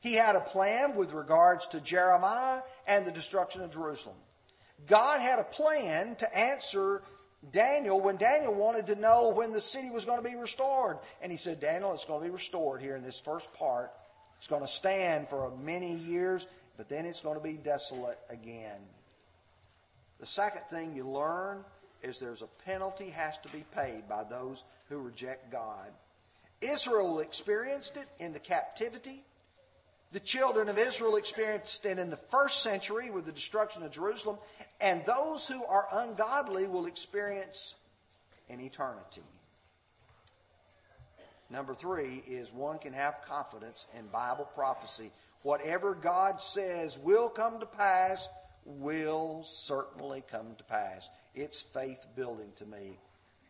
He 0.00 0.14
had 0.14 0.36
a 0.36 0.40
plan 0.40 0.96
with 0.96 1.12
regards 1.12 1.66
to 1.68 1.80
Jeremiah 1.82 2.62
and 2.86 3.04
the 3.04 3.12
destruction 3.12 3.60
of 3.60 3.70
Jerusalem. 3.70 4.16
God 4.86 5.20
had 5.20 5.38
a 5.38 5.44
plan 5.44 6.16
to 6.16 6.38
answer 6.38 7.02
Daniel 7.52 8.00
when 8.00 8.16
Daniel 8.16 8.54
wanted 8.54 8.86
to 8.88 8.96
know 8.96 9.30
when 9.30 9.50
the 9.50 9.60
city 9.60 9.90
was 9.90 10.04
going 10.04 10.22
to 10.22 10.28
be 10.28 10.36
restored. 10.36 10.98
And 11.22 11.32
he 11.32 11.38
said, 11.38 11.60
Daniel, 11.60 11.94
it's 11.94 12.04
going 12.04 12.20
to 12.20 12.26
be 12.26 12.32
restored 12.32 12.82
here 12.82 12.96
in 12.96 13.02
this 13.02 13.18
first 13.18 13.52
part. 13.54 13.92
It's 14.36 14.48
going 14.48 14.62
to 14.62 14.68
stand 14.68 15.28
for 15.28 15.50
many 15.62 15.94
years, 15.94 16.48
but 16.76 16.88
then 16.88 17.06
it's 17.06 17.20
going 17.20 17.36
to 17.36 17.42
be 17.42 17.56
desolate 17.56 18.18
again. 18.28 18.80
The 20.18 20.26
second 20.26 20.62
thing 20.70 20.94
you 20.94 21.08
learn 21.08 21.64
is 22.02 22.18
there's 22.18 22.42
a 22.42 22.48
penalty 22.64 23.10
has 23.10 23.38
to 23.38 23.48
be 23.48 23.64
paid 23.74 24.08
by 24.08 24.24
those 24.24 24.64
who 24.88 24.98
reject 24.98 25.50
God. 25.50 25.88
Israel 26.60 27.20
experienced 27.20 27.96
it 27.96 28.06
in 28.18 28.32
the 28.32 28.38
captivity. 28.38 29.24
The 30.12 30.20
children 30.20 30.68
of 30.68 30.76
Israel 30.76 31.16
experienced 31.16 31.86
it 31.86 31.98
in 31.98 32.10
the 32.10 32.16
first 32.16 32.62
century 32.62 33.10
with 33.10 33.26
the 33.26 33.32
destruction 33.32 33.84
of 33.84 33.92
Jerusalem, 33.92 34.38
and 34.80 35.04
those 35.04 35.46
who 35.46 35.64
are 35.64 35.86
ungodly 35.92 36.66
will 36.66 36.86
experience 36.86 37.76
in 38.48 38.60
eternity. 38.60 39.22
Number 41.48 41.74
three 41.74 42.22
is 42.26 42.52
one 42.52 42.78
can 42.78 42.92
have 42.92 43.22
confidence 43.26 43.86
in 43.96 44.06
Bible 44.08 44.48
prophecy. 44.54 45.12
Whatever 45.42 45.94
God 45.94 46.42
says 46.42 46.98
will 46.98 47.28
come 47.28 47.60
to 47.60 47.66
pass 47.66 48.28
will 48.64 49.42
certainly 49.44 50.22
come 50.28 50.54
to 50.58 50.64
pass. 50.64 51.08
It's 51.34 51.60
faith 51.60 52.04
building 52.16 52.52
to 52.56 52.66
me, 52.66 52.98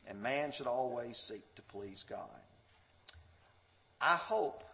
and 0.07 0.23
man 0.23 0.53
should 0.53 0.67
always 0.67 1.19
seek 1.19 1.55
to 1.55 1.63
please 1.63 2.05
God. 2.09 2.29
I 4.01 4.17
hope 4.17 4.65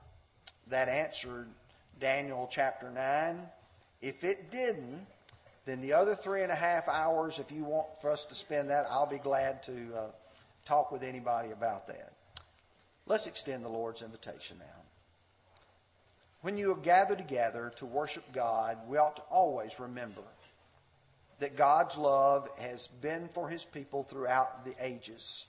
that 0.68 0.88
answered 0.88 1.48
Daniel 1.98 2.48
chapter 2.50 2.90
9. 2.90 3.40
If 4.00 4.24
it 4.24 4.50
didn't, 4.50 5.06
then 5.64 5.80
the 5.80 5.94
other 5.94 6.14
three 6.14 6.42
and 6.42 6.52
a 6.52 6.56
half 6.56 6.88
hours, 6.88 7.38
if 7.38 7.50
you 7.50 7.64
want 7.64 7.86
for 8.00 8.10
us 8.10 8.24
to 8.26 8.34
spend 8.34 8.70
that, 8.70 8.86
I'll 8.90 9.06
be 9.06 9.18
glad 9.18 9.62
to 9.64 9.94
uh, 9.96 10.06
talk 10.64 10.92
with 10.92 11.02
anybody 11.02 11.50
about 11.50 11.88
that. 11.88 12.12
Let's 13.06 13.26
extend 13.26 13.64
the 13.64 13.68
Lord's 13.68 14.02
invitation 14.02 14.58
now. 14.58 14.82
When 16.42 16.56
you 16.56 16.68
have 16.68 16.82
gathered 16.82 17.18
together 17.18 17.72
to 17.76 17.86
worship 17.86 18.24
God, 18.32 18.78
we 18.88 18.98
ought 18.98 19.16
to 19.16 19.22
always 19.22 19.80
remember 19.80 20.22
that 21.38 21.56
God's 21.56 21.96
love 21.96 22.48
has 22.58 22.86
been 22.86 23.28
for 23.28 23.48
his 23.48 23.64
people 23.64 24.04
throughout 24.04 24.64
the 24.64 24.74
ages. 24.80 25.46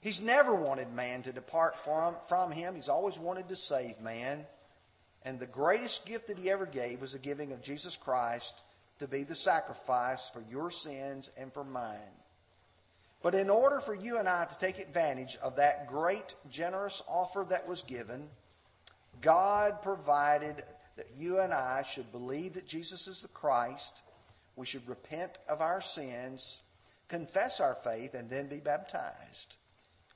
He's 0.00 0.20
never 0.20 0.54
wanted 0.54 0.92
man 0.92 1.22
to 1.22 1.32
depart 1.32 1.76
from, 1.76 2.16
from 2.28 2.50
him. 2.50 2.74
He's 2.74 2.88
always 2.88 3.18
wanted 3.18 3.48
to 3.48 3.56
save 3.56 4.00
man. 4.00 4.46
And 5.24 5.38
the 5.38 5.46
greatest 5.46 6.06
gift 6.06 6.28
that 6.28 6.38
he 6.38 6.50
ever 6.50 6.66
gave 6.66 7.00
was 7.00 7.12
the 7.12 7.18
giving 7.18 7.52
of 7.52 7.62
Jesus 7.62 7.96
Christ 7.96 8.62
to 8.98 9.08
be 9.08 9.24
the 9.24 9.34
sacrifice 9.34 10.30
for 10.30 10.42
your 10.50 10.70
sins 10.70 11.30
and 11.36 11.52
for 11.52 11.64
mine. 11.64 11.98
But 13.22 13.34
in 13.34 13.50
order 13.50 13.80
for 13.80 13.94
you 13.94 14.18
and 14.18 14.28
I 14.28 14.46
to 14.46 14.58
take 14.58 14.78
advantage 14.78 15.36
of 15.42 15.56
that 15.56 15.88
great, 15.88 16.34
generous 16.50 17.02
offer 17.06 17.44
that 17.50 17.68
was 17.68 17.82
given, 17.82 18.28
God 19.20 19.82
provided 19.82 20.62
that 20.96 21.10
you 21.16 21.40
and 21.40 21.52
I 21.52 21.82
should 21.82 22.10
believe 22.12 22.54
that 22.54 22.66
Jesus 22.66 23.08
is 23.08 23.20
the 23.20 23.28
Christ. 23.28 24.02
We 24.56 24.66
should 24.66 24.88
repent 24.88 25.38
of 25.48 25.60
our 25.60 25.82
sins, 25.82 26.62
confess 27.08 27.60
our 27.60 27.74
faith, 27.74 28.14
and 28.14 28.30
then 28.30 28.48
be 28.48 28.60
baptized. 28.60 29.56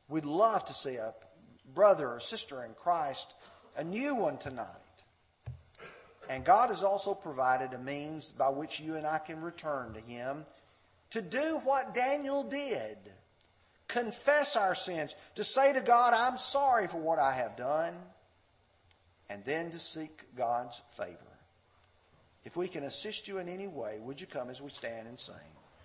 We'd 0.09 0.25
love 0.25 0.65
to 0.67 0.75
see 0.75 0.97
a 0.97 1.15
brother 1.75 2.09
or 2.09 2.21
sister 2.21 2.65
in 2.65 2.75
Christ, 2.75 3.35
a 3.77 3.85
new 3.85 4.15
one 4.15 4.39
tonight. 4.39 4.84
And 6.29 6.45
God 6.45 6.71
has 6.71 6.83
also 6.83 7.15
provided 7.15 7.75
a 7.75 7.79
means 7.79 8.33
by 8.33 8.49
which 8.49 8.81
you 8.81 8.97
and 8.97 9.07
I 9.07 9.19
can 9.19 9.41
return 9.41 9.95
to 9.95 10.01
Him 10.01 10.45
to 11.11 11.23
do 11.23 11.61
what 11.65 11.95
Daniel 11.95 12.43
did 12.43 12.99
confess 13.89 14.57
our 14.57 14.75
sins, 14.75 15.15
to 15.37 15.45
say 15.45 15.73
to 15.73 15.81
God, 15.81 16.15
I'm 16.15 16.39
sorry 16.39 16.89
for 16.89 16.99
what 16.99 17.19
I 17.19 17.33
have 17.33 17.57
done, 17.57 17.95
and 19.29 19.45
then 19.45 19.71
to 19.71 19.79
seek 19.79 20.23
God's 20.37 20.83
favor. 20.91 21.19
If 22.43 22.57
we 22.57 22.69
can 22.69 22.85
assist 22.85 23.29
you 23.29 23.39
in 23.39 23.49
any 23.49 23.67
way, 23.67 24.01
would 24.01 24.21
you 24.21 24.27
come 24.27 24.51
as 24.51 24.61
we 24.61 24.71
stand 24.71 25.07
and 25.07 25.19
sing? 25.19 25.35